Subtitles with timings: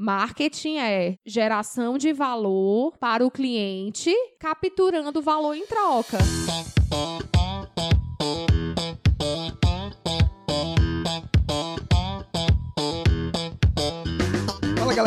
[0.00, 6.18] Marketing é geração de valor para o cliente, capturando valor em troca.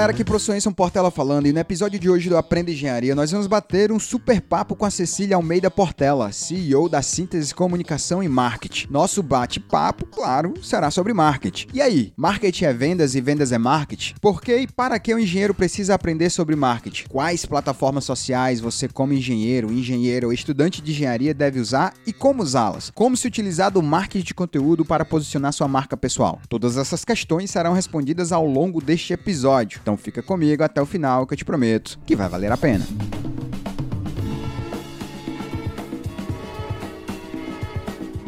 [0.01, 3.29] Galera, aqui professor Enson Portela falando e no episódio de hoje do Aprenda Engenharia nós
[3.29, 8.27] vamos bater um super papo com a Cecília Almeida Portela, CEO da Síntese Comunicação e
[8.27, 8.87] Marketing.
[8.89, 11.67] Nosso bate-papo, claro, será sobre marketing.
[11.71, 14.15] E aí, marketing é vendas e vendas é marketing?
[14.19, 17.05] Por que e para que o engenheiro precisa aprender sobre marketing?
[17.07, 22.41] Quais plataformas sociais você como engenheiro, engenheiro ou estudante de engenharia deve usar e como
[22.41, 22.89] usá-las?
[22.95, 26.41] Como se utilizar do marketing de conteúdo para posicionar sua marca pessoal?
[26.49, 29.79] Todas essas questões serão respondidas ao longo deste episódio.
[29.79, 32.85] Então fica comigo até o final que eu te prometo que vai valer a pena.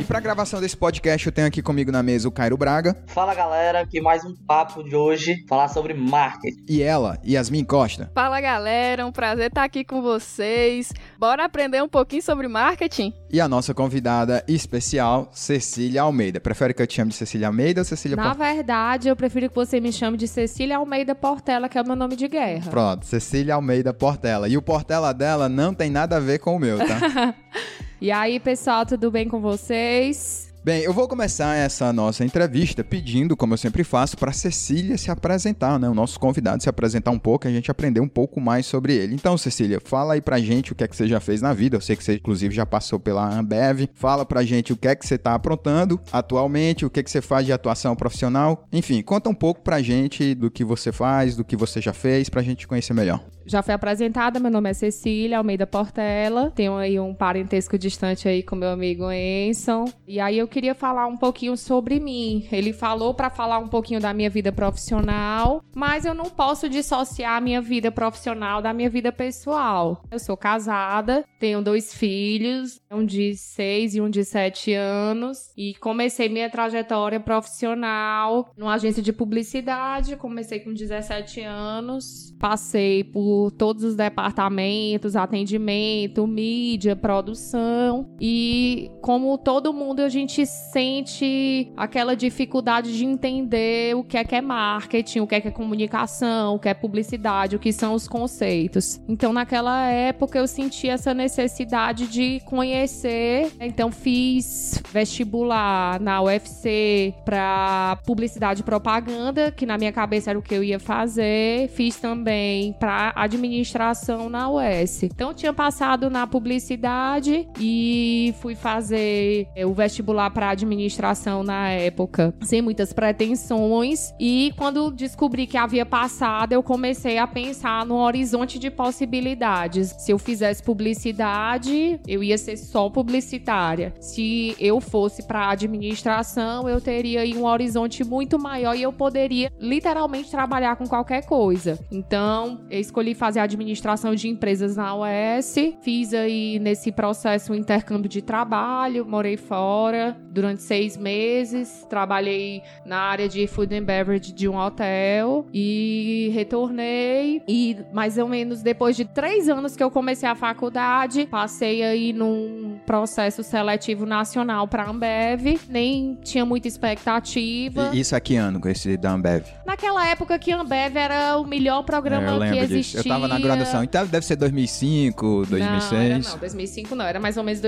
[0.03, 2.93] E para a gravação desse podcast, eu tenho aqui comigo na mesa o Cairo Braga.
[3.07, 6.62] Fala galera, que mais um papo de hoje, falar sobre marketing.
[6.67, 8.12] E ela, Yasmin Costa.
[8.13, 10.91] Fala galera, um prazer estar aqui com vocês.
[11.18, 13.13] Bora aprender um pouquinho sobre marketing?
[13.31, 16.41] E a nossa convidada especial, Cecília Almeida.
[16.41, 19.55] Prefere que eu te chame de Cecília Almeida ou Cecília Na verdade, eu prefiro que
[19.55, 22.70] você me chame de Cecília Almeida Portela, que é o meu nome de guerra.
[22.70, 24.49] Pronto, Cecília Almeida Portela.
[24.49, 27.34] E o Portela dela não tem nada a ver com o meu, tá?
[28.04, 30.54] E aí, pessoal, tudo bem com vocês?
[30.62, 35.09] Bem, eu vou começar essa nossa entrevista pedindo, como eu sempre faço, para Cecília se
[35.09, 35.87] apresentar, né?
[35.87, 39.15] O nosso convidado se apresentar um pouco, a gente aprender um pouco mais sobre ele.
[39.15, 41.77] Então, Cecília, fala aí pra gente o que é que você já fez na vida.
[41.77, 43.87] Eu sei que você, inclusive, já passou pela Ambev.
[43.93, 47.09] Fala pra gente o que é que você tá aprontando atualmente, o que é que
[47.09, 48.68] você faz de atuação profissional.
[48.74, 52.27] Enfim, conta um pouco pra gente do que você faz, do que você já fez,
[52.27, 53.24] pra gente conhecer melhor.
[53.46, 56.52] Já foi apresentada, meu nome é Cecília Almeida Portela.
[56.55, 59.86] Tenho aí um parentesco distante aí com meu amigo Enson.
[60.08, 62.48] E aí eu queria falar um pouquinho sobre mim.
[62.52, 67.38] Ele falou para falar um pouquinho da minha vida profissional, mas eu não posso dissociar
[67.38, 70.02] a minha vida profissional da minha vida pessoal.
[70.09, 75.74] Eu sou casada, tenho dois filhos, um de seis e um de sete anos, e
[75.76, 80.16] comecei minha trajetória profissional numa agência de publicidade.
[80.16, 88.08] Comecei com 17 anos, passei por por todos os departamentos, atendimento, mídia, produção.
[88.22, 94.36] E como todo mundo, a gente sente aquela dificuldade de entender o que é que
[94.36, 97.96] é marketing, o que é que é comunicação, o que é publicidade, o que são
[97.96, 99.02] os conceitos.
[99.08, 103.52] Então, naquela época, eu senti essa necessidade de conhecer.
[103.60, 110.42] Então, fiz vestibular na UFC para publicidade e propaganda, que na minha cabeça era o
[110.42, 111.68] que eu ia fazer.
[111.70, 115.03] Fiz também para administração na UES.
[115.03, 122.34] Então tinha passado na publicidade e fui fazer é, o vestibular para administração na época,
[122.41, 124.13] sem muitas pretensões.
[124.19, 129.95] E quando descobri que havia passado, eu comecei a pensar no horizonte de possibilidades.
[129.97, 133.94] Se eu fizesse publicidade, eu ia ser só publicitária.
[134.00, 139.51] Se eu fosse para administração, eu teria aí um horizonte muito maior e eu poderia
[139.59, 141.79] literalmente trabalhar com qualquer coisa.
[141.91, 145.56] Então, eu escolhi escolhi fazer administração de empresas na UES.
[145.81, 151.85] Fiz aí nesse processo um intercâmbio de trabalho, morei fora durante seis meses.
[151.90, 157.41] Trabalhei na área de food and beverage de um hotel e retornei.
[157.47, 162.12] E mais ou menos depois de três anos que eu comecei a faculdade, passei aí
[162.12, 165.59] num processo seletivo nacional para Ambev.
[165.69, 167.91] Nem tinha muita expectativa.
[167.94, 169.46] E isso aqui ano com esse da Ambev?
[169.73, 173.00] Naquela época que Ambev era o melhor programa é, que existia.
[173.00, 173.84] Eu tava na graduação.
[173.84, 176.25] Então deve ser 2005, 2006.
[176.25, 177.06] Não, não, 2005 não.
[177.06, 177.59] Era mais ou menos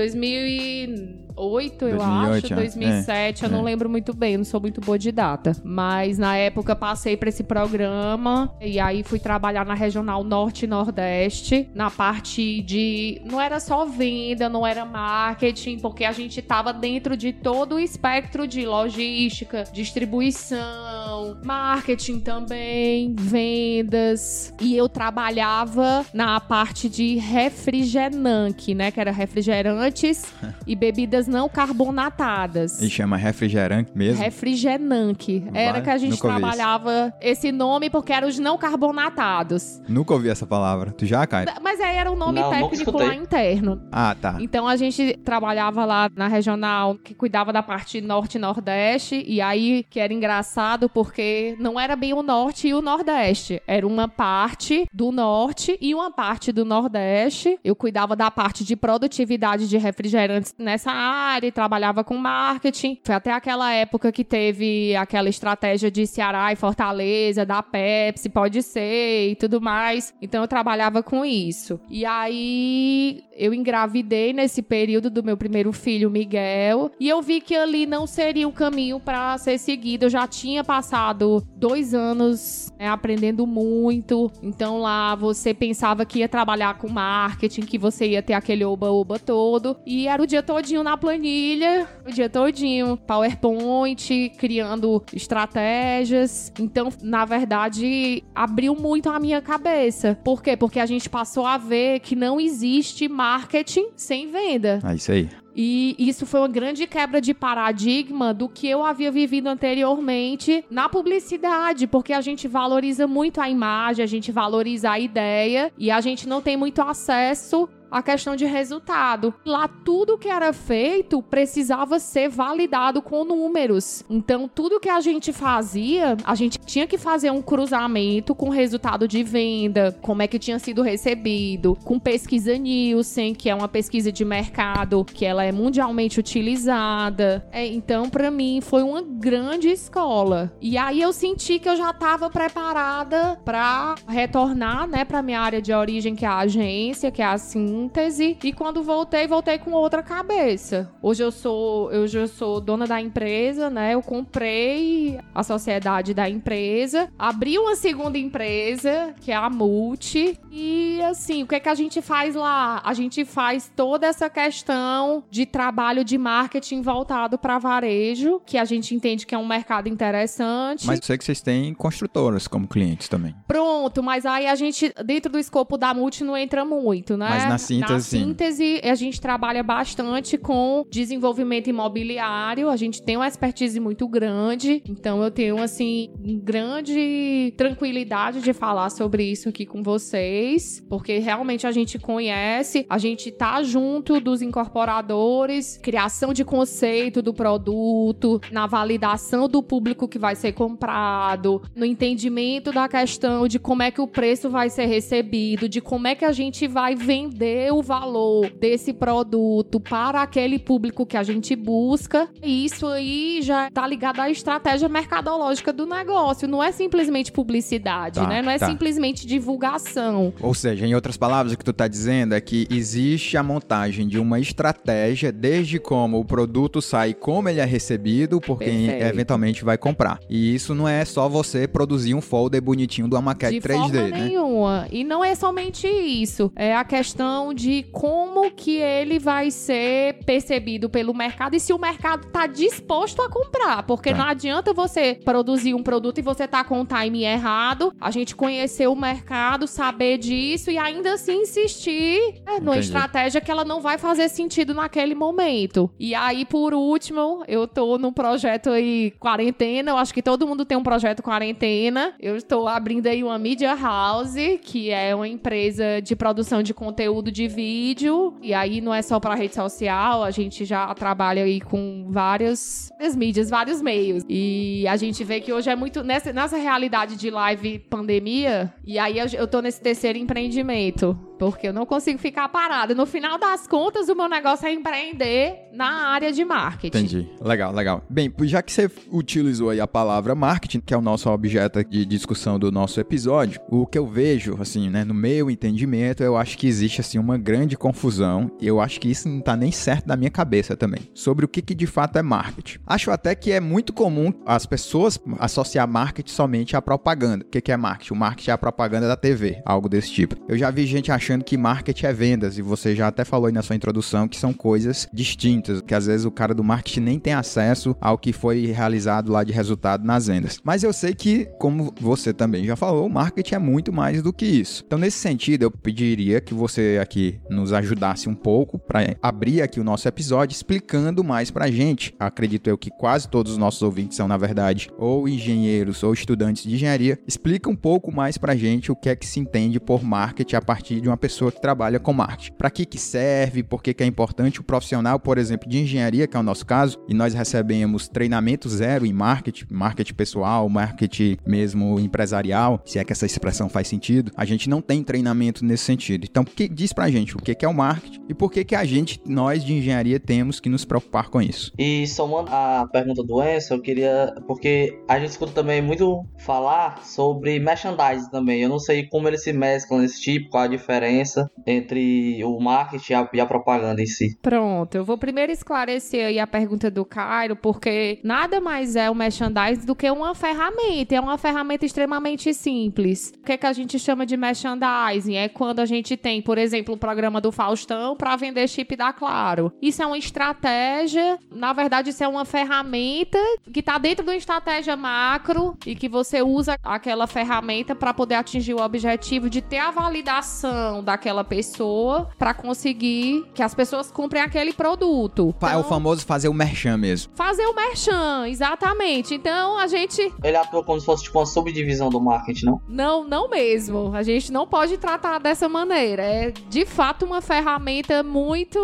[1.36, 2.54] 2008, eu 2008, acho.
[2.54, 3.52] 2007, é, eu é.
[3.52, 4.36] não lembro muito bem.
[4.36, 5.52] não sou muito boa de data.
[5.62, 8.54] Mas na época passei pra esse programa.
[8.60, 11.68] E aí fui trabalhar na Regional Norte e Nordeste.
[11.74, 13.20] Na parte de...
[13.24, 15.78] Não era só venda, não era marketing.
[15.78, 24.54] Porque a gente tava dentro de todo o espectro de logística, distribuição, marketing também, vendas.
[24.60, 28.90] E eu trabalhava na parte de refrigerante, né?
[28.90, 30.24] Que era refrigerantes
[30.66, 32.80] e bebidas não carbonatadas.
[32.80, 34.22] E chama refrigerante mesmo?
[34.22, 35.44] Refrigerante.
[35.52, 39.80] Era que a gente trabalhava esse nome porque eram os não carbonatados.
[39.88, 40.92] Nunca ouvi essa palavra.
[40.92, 41.48] Tu já, Caio?
[41.62, 43.82] Mas aí era um nome não, técnico lá interno.
[43.90, 44.38] Ah, tá.
[44.40, 49.24] Então a gente trabalhava lá na regional que cuidava da parte norte e nordeste.
[49.26, 53.60] E aí que era engraçado porque não era bem o norte e o nordeste.
[53.66, 57.58] Era uma parte do norte e uma parte do nordeste.
[57.64, 62.98] Eu cuidava da parte de produtividade de refrigerantes nessa área e trabalhava com marketing.
[63.04, 68.62] Foi até aquela época que teve aquela estratégia de Ceará e Fortaleza, da Pepsi, pode
[68.62, 70.14] ser e tudo mais.
[70.20, 71.80] Então eu trabalhava com isso.
[71.88, 77.54] E aí eu engravidei nesse período do meu primeiro filho, Miguel, e eu vi que
[77.54, 80.06] ali não seria o caminho para ser seguido.
[80.06, 86.28] Eu já tinha passado dois anos né, aprendendo muito, então lá você pensava que ia
[86.28, 90.82] trabalhar com marketing, que você ia ter aquele oba-oba todo, e era o dia todinho
[90.82, 96.52] na planilha, o dia todinho, PowerPoint, criando estratégias.
[96.58, 100.18] Então, na verdade, abriu muito a minha cabeça.
[100.24, 100.56] Por quê?
[100.56, 104.80] Porque a gente passou a ver que não existe marketing sem venda.
[104.84, 105.28] É isso aí.
[105.58, 110.86] E isso foi uma grande quebra de paradigma do que eu havia vivido anteriormente na
[110.86, 115.98] publicidade, porque a gente valoriza muito a imagem, a gente valoriza a ideia e a
[116.02, 119.34] gente não tem muito acesso a questão de resultado.
[119.44, 124.04] Lá tudo que era feito precisava ser validado com números.
[124.08, 129.06] Então tudo que a gente fazia, a gente tinha que fazer um cruzamento com resultado
[129.06, 134.10] de venda, como é que tinha sido recebido, com pesquisa Nielsen, que é uma pesquisa
[134.10, 137.46] de mercado que ela é mundialmente utilizada.
[137.52, 140.52] É, então para mim foi uma grande escola.
[140.60, 145.60] E aí eu senti que eu já estava preparada para retornar, né, para minha área
[145.60, 149.72] de origem, que é a agência, que é assim síntese e quando voltei, voltei com
[149.72, 150.90] outra cabeça.
[151.02, 153.94] Hoje eu sou, hoje eu sou dona da empresa, né?
[153.94, 161.02] Eu comprei a sociedade da empresa, abri uma segunda empresa, que é a Multi, e
[161.02, 162.80] assim, o que é que a gente faz lá?
[162.82, 168.64] A gente faz toda essa questão de trabalho de marketing voltado para varejo, que a
[168.64, 170.86] gente entende que é um mercado interessante.
[170.86, 173.34] Mas eu sei que vocês têm construtoras como clientes também.
[173.46, 177.28] Pronto, mas aí a gente, dentro do escopo da Multi, não entra muito, né?
[177.28, 182.68] Mas na síntese, Na síntese, a gente trabalha bastante com desenvolvimento imobiliário.
[182.68, 184.82] A gente tem uma expertise muito grande.
[184.88, 186.10] Então, eu tenho, assim,
[186.42, 190.82] grande tranquilidade de falar sobre isso aqui com vocês.
[190.88, 197.34] Porque realmente a gente conhece, a gente tá junto dos incorporadores, criação de conceito do
[197.34, 203.82] produto, na validação do público que vai ser comprado, no entendimento da questão de como
[203.82, 207.55] é que o preço vai ser recebido, de como é que a gente vai vender
[207.72, 212.28] o valor desse produto para aquele público que a gente busca.
[212.42, 216.46] E isso aí já tá ligado à estratégia mercadológica do negócio.
[216.48, 218.42] Não é simplesmente publicidade, Tá, né?
[218.42, 218.66] Não é tá.
[218.68, 220.32] simplesmente divulgação.
[220.40, 224.06] Ou seja, em outras palavras, o que tu tá dizendo é que existe a montagem
[224.06, 229.14] de uma estratégia desde como o produto sai, como ele é recebido por quem Perfeito.
[229.14, 230.18] eventualmente vai comprar.
[230.28, 233.76] E isso não é só você produzir um folder bonitinho de uma maquete de 3D,
[233.76, 234.10] forma né?
[234.10, 234.86] nenhuma.
[234.90, 236.50] E não é somente isso.
[236.56, 241.78] É a questão de como que ele vai ser percebido pelo mercado e se o
[241.78, 243.82] mercado tá disposto a comprar.
[243.84, 244.16] Porque Tá.
[244.18, 248.34] não adianta você produzir um produto e você tá com o time errado, a gente
[248.34, 253.80] conhecer o mercado, saber disso e ainda assim insistir é, numa estratégia que ela não
[253.80, 255.90] vai fazer sentido naquele momento.
[255.98, 259.90] E aí, por último, eu tô num projeto aí, quarentena.
[259.92, 262.14] Eu acho que todo mundo tem um projeto quarentena.
[262.20, 267.30] Eu estou abrindo aí uma Media House, que é uma empresa de produção de conteúdo
[267.36, 268.34] de vídeo.
[268.42, 272.88] E aí não é só pra rede social, a gente já trabalha aí com várias,
[272.92, 274.24] várias mídias, vários meios.
[274.28, 278.72] E a gente vê que hoje é muito nessa, nessa realidade de live pandemia.
[278.84, 281.16] E aí eu, eu tô nesse terceiro empreendimento.
[281.38, 282.94] Porque eu não consigo ficar parada.
[282.94, 286.96] No final das contas, o meu negócio é empreender na área de marketing.
[286.96, 287.30] Entendi.
[287.40, 288.02] Legal, legal.
[288.08, 292.06] Bem, já que você utilizou aí a palavra marketing, que é o nosso objeto de
[292.06, 296.56] discussão do nosso episódio, o que eu vejo, assim, né, no meu entendimento, eu acho
[296.56, 300.06] que existe, assim, uma grande confusão, e eu acho que isso não tá nem certo
[300.06, 302.78] da minha cabeça também, sobre o que, que de fato é marketing.
[302.86, 307.44] Acho até que é muito comum as pessoas associar marketing somente à propaganda.
[307.44, 308.12] O que, que é marketing?
[308.12, 310.36] O marketing é a propaganda da TV, algo desse tipo.
[310.48, 313.52] Eu já vi gente achando que marketing é vendas, e você já até falou aí
[313.52, 317.18] na sua introdução que são coisas distintas, que às vezes o cara do marketing nem
[317.18, 320.60] tem acesso ao que foi realizado lá de resultado nas vendas.
[320.62, 324.32] Mas eu sei que, como você também já falou, o marketing é muito mais do
[324.32, 324.84] que isso.
[324.86, 327.15] Então, nesse sentido, eu pediria que você aqui
[327.50, 332.14] nos ajudasse um pouco para abrir aqui o nosso episódio explicando mais pra gente.
[332.18, 336.62] Acredito eu que quase todos os nossos ouvintes são, na verdade, ou engenheiros ou estudantes
[336.62, 337.18] de engenharia.
[337.26, 340.62] Explica um pouco mais pra gente o que é que se entende por marketing a
[340.62, 342.52] partir de uma uma pessoa que trabalha com marketing.
[342.52, 343.62] Para que que serve?
[343.62, 344.60] Por que que é importante?
[344.60, 348.68] O profissional, por exemplo, de engenharia, que é o nosso caso, e nós recebemos treinamento
[348.68, 354.30] zero em marketing, marketing pessoal, marketing mesmo empresarial, se é que essa expressão faz sentido.
[354.36, 356.26] A gente não tem treinamento nesse sentido.
[356.28, 358.74] Então, que diz pra gente o que que é o marketing e por que que
[358.74, 361.72] a gente, nós de engenharia, temos que nos preocupar com isso.
[361.78, 364.34] E somando a pergunta do Enzo, eu queria.
[364.46, 368.62] Porque a gente escuta também muito falar sobre merchandising também.
[368.62, 373.12] Eu não sei como eles se mesclam nesse tipo, qual a diferença entre o marketing
[373.12, 374.36] e a, e a propaganda em si.
[374.40, 379.14] Pronto, eu vou primeiro esclarecer aí a pergunta do Cairo, porque nada mais é o
[379.14, 381.14] merchandising do que uma ferramenta.
[381.14, 383.32] É uma ferramenta extremamente simples.
[383.38, 385.36] O que, é que a gente chama de merchandising?
[385.36, 389.12] É quando a gente tem, por exemplo, o programa do Faustão para vender chip da
[389.12, 389.72] Claro.
[389.80, 393.38] Isso é uma estratégia, na verdade, isso é uma ferramenta
[393.72, 398.34] que está dentro de uma estratégia macro e que você usa aquela ferramenta para poder
[398.34, 404.42] atingir o objetivo de ter a validação daquela pessoa para conseguir que as pessoas comprem
[404.42, 405.54] aquele produto.
[405.58, 407.32] Fa- é o Então, famoso fazer o merchan mesmo.
[407.34, 409.34] Fazer o merchan, exatamente.
[409.34, 410.20] Então a gente.
[410.42, 412.80] Ele atua como se fosse tipo uma subdivisão do marketing, não?
[412.88, 414.14] Não, não mesmo.
[414.14, 416.22] A gente não pode tratar dessa maneira.
[416.22, 418.78] É de fato uma ferramenta muito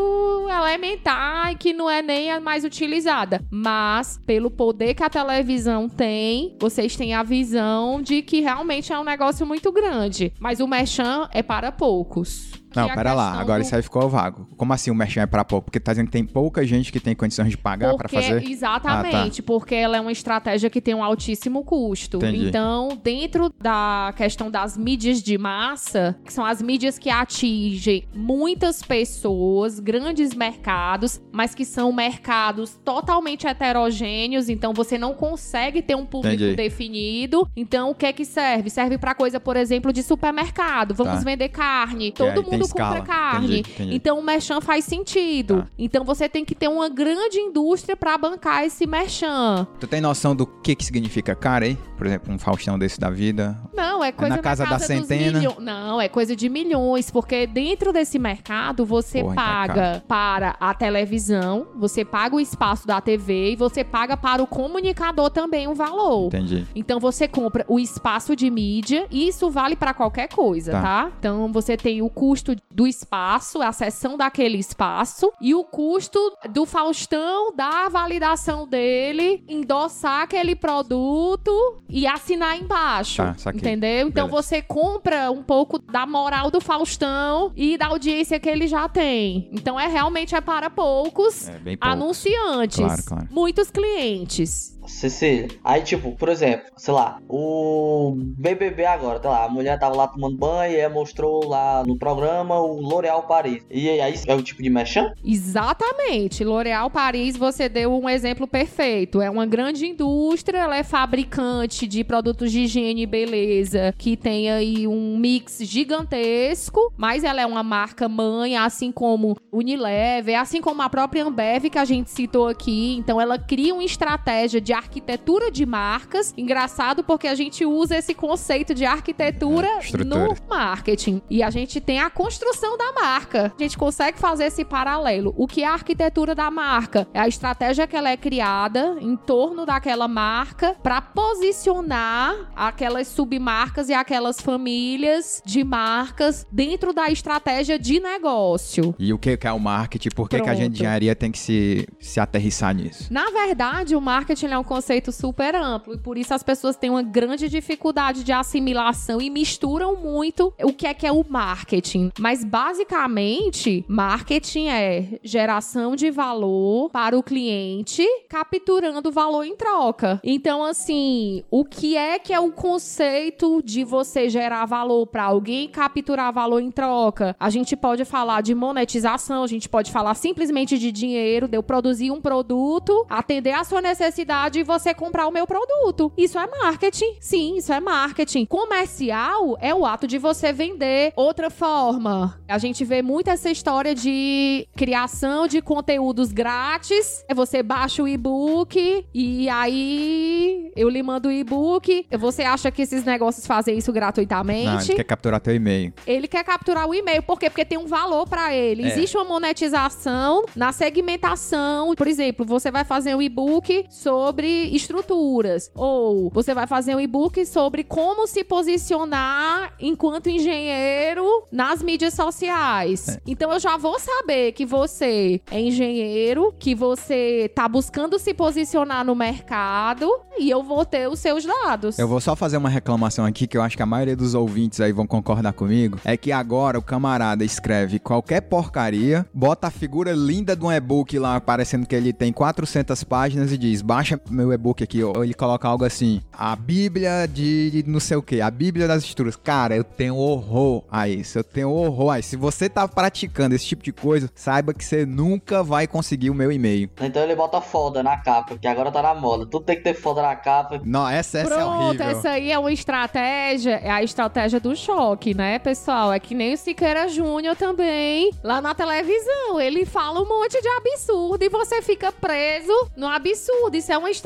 [0.49, 3.45] elementar e que não é nem a mais utilizada.
[3.51, 8.99] Mas, pelo poder que a televisão tem, vocês têm a visão de que realmente é
[8.99, 10.33] um negócio muito grande.
[10.39, 12.62] Mas o merchan é para poucos.
[12.77, 14.47] Não, pera lá, agora isso aí ficou vago.
[14.57, 15.67] Como assim o merchan é pra pouco?
[15.67, 18.49] Porque tá dizendo que tem pouca gente que tem condições de pagar pra Porque- fazer?
[18.49, 22.17] Exatamente, porque ela é uma estratégia que tem um altíssimo custo.
[22.19, 22.49] Entendi.
[22.49, 28.83] Então, dentro da questão das mídias de massa, que são as mídias que atingem muitas
[28.83, 36.05] pessoas, grandes mercados, mas que são mercados totalmente heterogêneos, então você não consegue ter um
[36.07, 36.57] público Entendi.
[36.57, 37.49] definido.
[37.57, 38.71] Então, o que é que serve?
[38.71, 40.95] Serve pra coisa, por exemplo, de supermercado.
[40.95, 41.21] Vamos Tá.
[41.21, 42.07] vender carne.
[42.07, 42.97] Aí Todo mundo escala.
[42.97, 43.47] compra carne.
[43.61, 43.95] Entendi, entendi.
[43.97, 45.63] Então o merchan faz sentido.
[45.63, 45.69] Tá.
[45.79, 49.67] Então você tem que ter uma grande indústria pra bancar esse merchan.
[49.81, 51.77] Tu tem noção do que que significa cara aí?
[51.97, 53.57] Por exemplo, um Faustão desse da vida.
[53.73, 55.39] Não, é coisa na casa da dos centena?
[55.39, 60.05] milho- Não, é coisa de milhões, porque dentro desse mercado você Porra, então é paga
[60.09, 65.31] para a televisão, você paga o espaço da TV e você paga para o comunicador
[65.31, 66.27] também um valor.
[66.27, 66.67] Entendi.
[66.75, 70.83] Então você compra o espaço de mídia e isso vale pra qualquer coisa, Tá.
[70.83, 71.13] tá.
[71.19, 76.19] Então você tem o custo do espaço, a cessão daquele espaço e o custo
[76.51, 83.17] do Faustão da validação dele, endossar aquele produto e assinar embaixo.
[83.23, 84.09] Tá, entendeu?
[84.09, 84.43] Então Beleza.
[84.43, 89.49] você compra um pouco da moral do Faustão e da audiência que ele já tem.
[89.53, 91.93] Então é realmente é para poucos É bem pouco.
[91.93, 93.29] anunciantes, Claro, claro.
[93.31, 94.79] muitos clientes.
[94.87, 95.49] Cecília.
[95.63, 100.07] Aí, tipo, por exemplo, sei lá, o BBB agora, tá lá, a mulher tava lá
[100.07, 103.65] tomando banho e mostrou lá no programa o L'Oréal Paris.
[103.71, 105.13] E aí é o tipo de merchan?
[105.25, 106.45] Exatamente.
[106.45, 109.21] L'Oréal Paris, você deu um exemplo perfeito.
[109.21, 114.51] É uma grande indústria, ela é fabricante de produtos de higiene e beleza, que tem
[114.51, 120.83] aí um mix gigantesco, mas ela é uma marca mãe, assim como Unilever, assim como
[120.83, 122.97] a própria Ambev que a gente citou aqui.
[122.97, 126.33] Então ela cria uma estratégia de arquitetura de marcas.
[126.37, 131.23] Engraçado porque a gente usa esse conceito de arquitetura É, no marketing.
[131.29, 133.53] E a gente tem a construção da marca.
[133.59, 135.35] A gente consegue fazer esse paralelo.
[135.37, 137.07] O que é a arquitetura da marca?
[137.13, 143.89] É a estratégia que ela é criada em torno daquela marca para posicionar aquelas submarcas
[143.89, 148.95] e aquelas famílias de marcas dentro da estratégia de negócio.
[148.99, 150.11] E o que que é o marketing?
[150.15, 153.13] Por que, que a gente de engenharia tem que se, se aterrissar nisso?
[153.13, 156.91] Na verdade, o marketing é um conceito super amplo e por isso as pessoas têm
[156.91, 162.11] uma grande dificuldade de assimilação e misturam muito o que é que é o marketing.
[162.19, 170.21] Mas basicamente, marketing é geração de valor para o cliente, capturando valor em troca.
[170.25, 175.69] Então, assim, o que é que é o conceito de você gerar valor para alguém
[175.69, 177.37] capturar valor em troca?
[177.39, 181.63] A gente pode falar de monetização, a gente pode falar simplesmente de dinheiro, de eu
[181.63, 186.13] produzir um produto, atender a sua necessidade e você comprar o meu produto.
[186.17, 187.17] Isso é marketing.
[187.21, 188.45] Sim, isso é marketing.
[188.47, 191.13] Comercial é o ato de você vender.
[191.17, 197.25] Outra forma, a gente vê muito essa história de criação de conteúdos grátis.
[197.29, 202.07] É você baixa o e-book e aí eu lhe mando o e-book.
[202.19, 204.95] Você acha que esses negócios fazem isso Não, ele gratuitamente?
[204.95, 205.93] quer capturar teu e-mail.
[206.07, 207.23] ele quer capturar o e-mail.
[207.23, 207.49] Por quê?
[207.49, 208.83] Porque tem um valor pra ele.
[208.85, 208.89] É.
[208.89, 211.95] Existe uma monetização na segmentação.
[211.95, 215.71] Por exemplo, você vai fazer um e-book sobre estruturas.
[215.75, 223.09] Ou você vai fazer um e-book sobre como se posicionar enquanto engenheiro nas mídias sociais.
[223.09, 223.21] É.
[223.27, 229.05] Então eu já vou saber que você é engenheiro, que você tá buscando se posicionar
[229.05, 230.09] no mercado
[230.39, 231.99] e eu vou ter os seus dados.
[231.99, 234.81] Eu vou só fazer uma reclamação aqui que eu acho que a maioria dos ouvintes
[234.81, 235.99] aí vão concordar comigo.
[236.05, 241.19] É que agora o camarada escreve qualquer porcaria, bota a figura linda de um e-book
[241.19, 245.03] lá, parecendo que ele tem 400 páginas e diz: baixa meu e-book aqui.
[245.03, 249.03] Ou ele coloca algo assim: a Bíblia de não sei o que, a Bíblia das
[249.03, 249.37] Estruturas.
[249.37, 251.39] Cara, eu tenho horror a isso.
[251.39, 252.31] Eu tenho horror a isso.
[252.31, 256.35] Se você tá praticando esse tipo de coisa, saiba que você nunca vai conseguir o
[256.35, 256.91] meu e-mail.
[257.01, 259.47] Então ele bota foda na capa, que agora tá na moda.
[259.47, 260.81] Tudo tem que ter foda na capa.
[260.85, 262.07] Não, essa, essa é Pronto, horrível.
[262.07, 266.13] essa aí é uma estratégia, é a estratégia do choque, né, pessoal?
[266.13, 269.61] É que nem o Siqueira Júnior também, lá na televisão.
[269.61, 273.77] Ele fala um monte de absurdo e você fica preso no absurdo.
[273.77, 274.22] Isso é uma estratégia,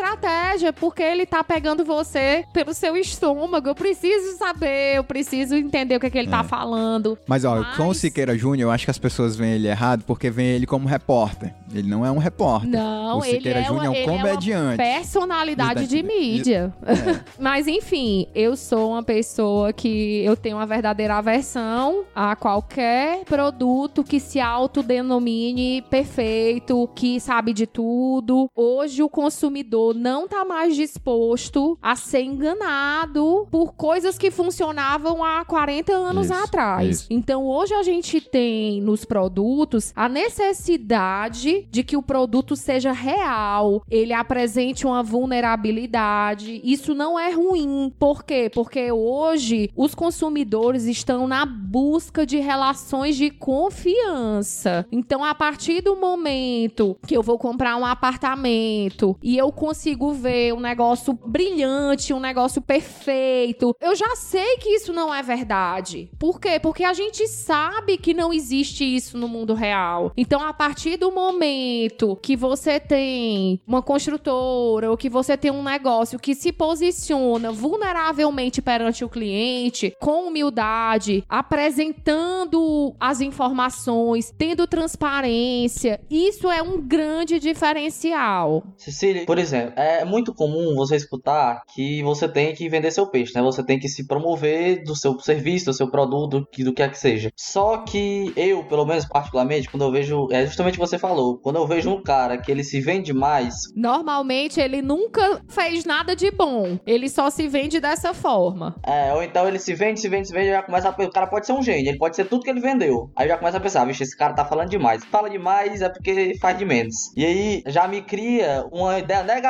[0.79, 3.69] porque ele tá pegando você pelo seu estômago.
[3.69, 7.19] Eu preciso saber, eu preciso entender o que, é que ele tá falando.
[7.26, 10.05] Mas ó, Mas- com o Siqueira Júnior, eu acho que as pessoas veem ele errado
[10.07, 11.55] porque veem ele como repórter.
[11.75, 12.71] Ele não é um repórter.
[12.71, 14.76] Não, o ele Siqueira é, Júnior uma, é um ele é uma comediante.
[14.76, 16.73] personalidade de mídia.
[17.38, 24.05] Mas enfim, eu sou uma pessoa que eu tenho uma verdadeira aversão a qualquer produto
[24.05, 28.49] que se autodenomine perfeito, que sabe de tudo.
[28.55, 35.45] Hoje o consumidor não tá mais disposto a ser enganado por coisas que funcionavam há
[35.45, 36.88] 40 anos Isso, atrás.
[36.88, 37.07] isso.
[37.11, 43.83] Então hoje a gente tem nos produtos a necessidade de que o produto seja real,
[43.90, 46.61] ele apresente uma vulnerabilidade.
[46.64, 47.93] Isso não é ruim.
[47.99, 48.50] Por quê?
[48.52, 54.87] Porque hoje os consumidores estão na busca de relações de confiança.
[54.90, 59.75] Então, a partir do momento que eu vou comprar um apartamento e eu consigo
[60.12, 66.11] ver um negócio brilhante, um negócio perfeito, eu já sei que isso não é verdade.
[66.18, 66.59] Por quê?
[66.61, 70.12] Porque a gente sabe que não existe isso no mundo real.
[70.16, 75.62] Então, a partir do momento que você tem uma construtora ou que você tem um
[75.62, 86.00] negócio que se posiciona vulneravelmente perante o cliente, com humildade, apresentando as informações, tendo transparência,
[86.11, 88.64] isso é um grande diferencial.
[88.76, 93.32] Cecília, por exemplo, é muito comum você escutar que você tem que vender seu peixe,
[93.34, 93.42] né?
[93.42, 96.98] Você tem que se promover do seu serviço, do seu produto, do que é que
[96.98, 97.30] seja.
[97.36, 101.38] Só que eu, pelo menos particularmente, quando eu vejo, é justamente o que você falou,
[101.38, 106.14] quando eu vejo um cara que ele se vende mais, Normalmente ele nunca fez nada
[106.14, 106.78] de bom.
[106.86, 108.75] Ele só se vende dessa forma.
[108.86, 111.26] é, ou então ele se vende, se vende, se vende, já começa a, o cara
[111.26, 113.10] pode ser um gênio, ele pode ser tudo que ele vendeu.
[113.16, 115.04] Aí já começa a pensar, vixe, esse cara tá falando demais.
[115.04, 117.12] Fala demais é porque faz de menos.
[117.16, 119.46] E aí já me cria uma ideia negativa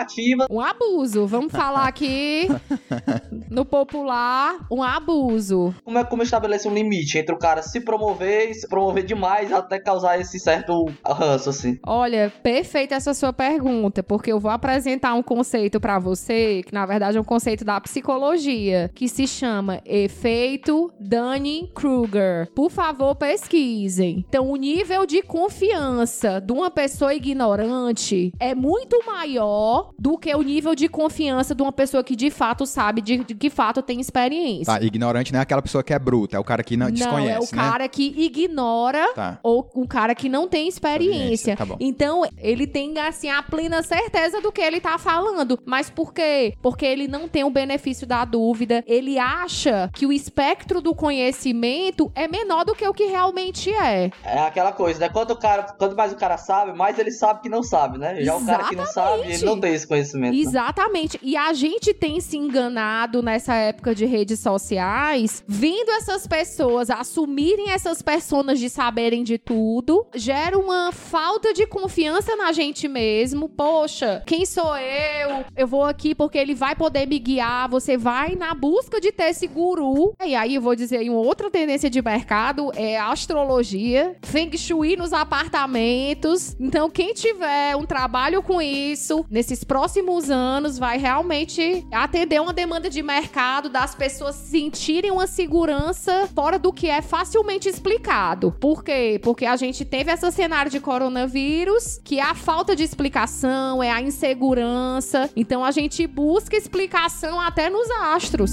[0.50, 1.26] Um abuso.
[1.26, 2.48] Vamos falar aqui
[3.50, 5.74] no popular, um abuso.
[5.84, 9.52] como é como estabelece um limite entre o cara se promover e se promover demais
[9.52, 11.78] até causar esse certo ranço, assim.
[11.86, 16.86] Olha, perfeita essa sua pergunta, porque eu vou apresentar um conceito pra você, que na
[16.86, 22.50] verdade é um conceito da psicologia, que se chama efeito Dunning-Kruger.
[22.54, 24.24] Por favor, pesquisem.
[24.28, 30.42] Então, o nível de confiança de uma pessoa ignorante é muito maior do que o
[30.42, 34.00] nível de confiança de uma pessoa que de fato sabe, de, de que fato tem
[34.00, 34.66] experiência.
[34.78, 36.92] Tá, ignorante não é aquela pessoa que é bruta, é o cara que não, Não,
[36.92, 37.62] desconhece, é o né?
[37.70, 39.38] cara que ignora Tá.
[39.42, 40.96] ou um cara que não tem experiência.
[41.06, 41.76] Experiência, tá bom.
[41.80, 45.58] Então, ele tem, assim, a plena certeza do que ele tá falando.
[45.64, 46.54] Mas por quê?
[46.62, 48.82] Porque ele não tem o benefício da dúvida.
[48.86, 54.10] Ele acha que o espectro do conhecimento é menor do que o que realmente é.
[54.24, 55.08] É aquela coisa, né?
[55.08, 58.22] Quanto, o cara, quanto mais o cara sabe, mais ele sabe que não sabe, né?
[58.22, 60.34] Já o cara que não sabe, ele não tem esse conhecimento.
[60.34, 60.40] né?
[60.40, 61.18] Exatamente.
[61.22, 67.70] E a gente tem se enganado nessa época de redes sociais, vendo essas pessoas assumirem
[67.70, 73.48] essas personas de saberem de tudo, gera uma falta de confiança na gente mesmo.
[73.48, 75.44] Poxa, quem sou eu?
[75.56, 77.68] Eu vou aqui porque ele vai poder me guiar.
[77.68, 80.14] Você vai na busca de ter esse guru.
[80.24, 85.12] E aí eu vou dizer uma outra tendência de mercado é astrologia, feng shui nos
[85.12, 86.56] apartamentos.
[86.58, 92.88] Então, quem tiver um trabalho com isso nesses próximos anos vai realmente atender uma demanda
[92.88, 98.52] de mercado das pessoas sentirem uma segurança fora do que é facilmente explicado.
[98.60, 99.20] Por quê?
[99.22, 103.90] Porque a gente teve esse cenário de coronavírus, que é a falta de explicação, é
[103.90, 105.30] a insegurança.
[105.34, 108.52] Então a gente busca explicação até nos astros.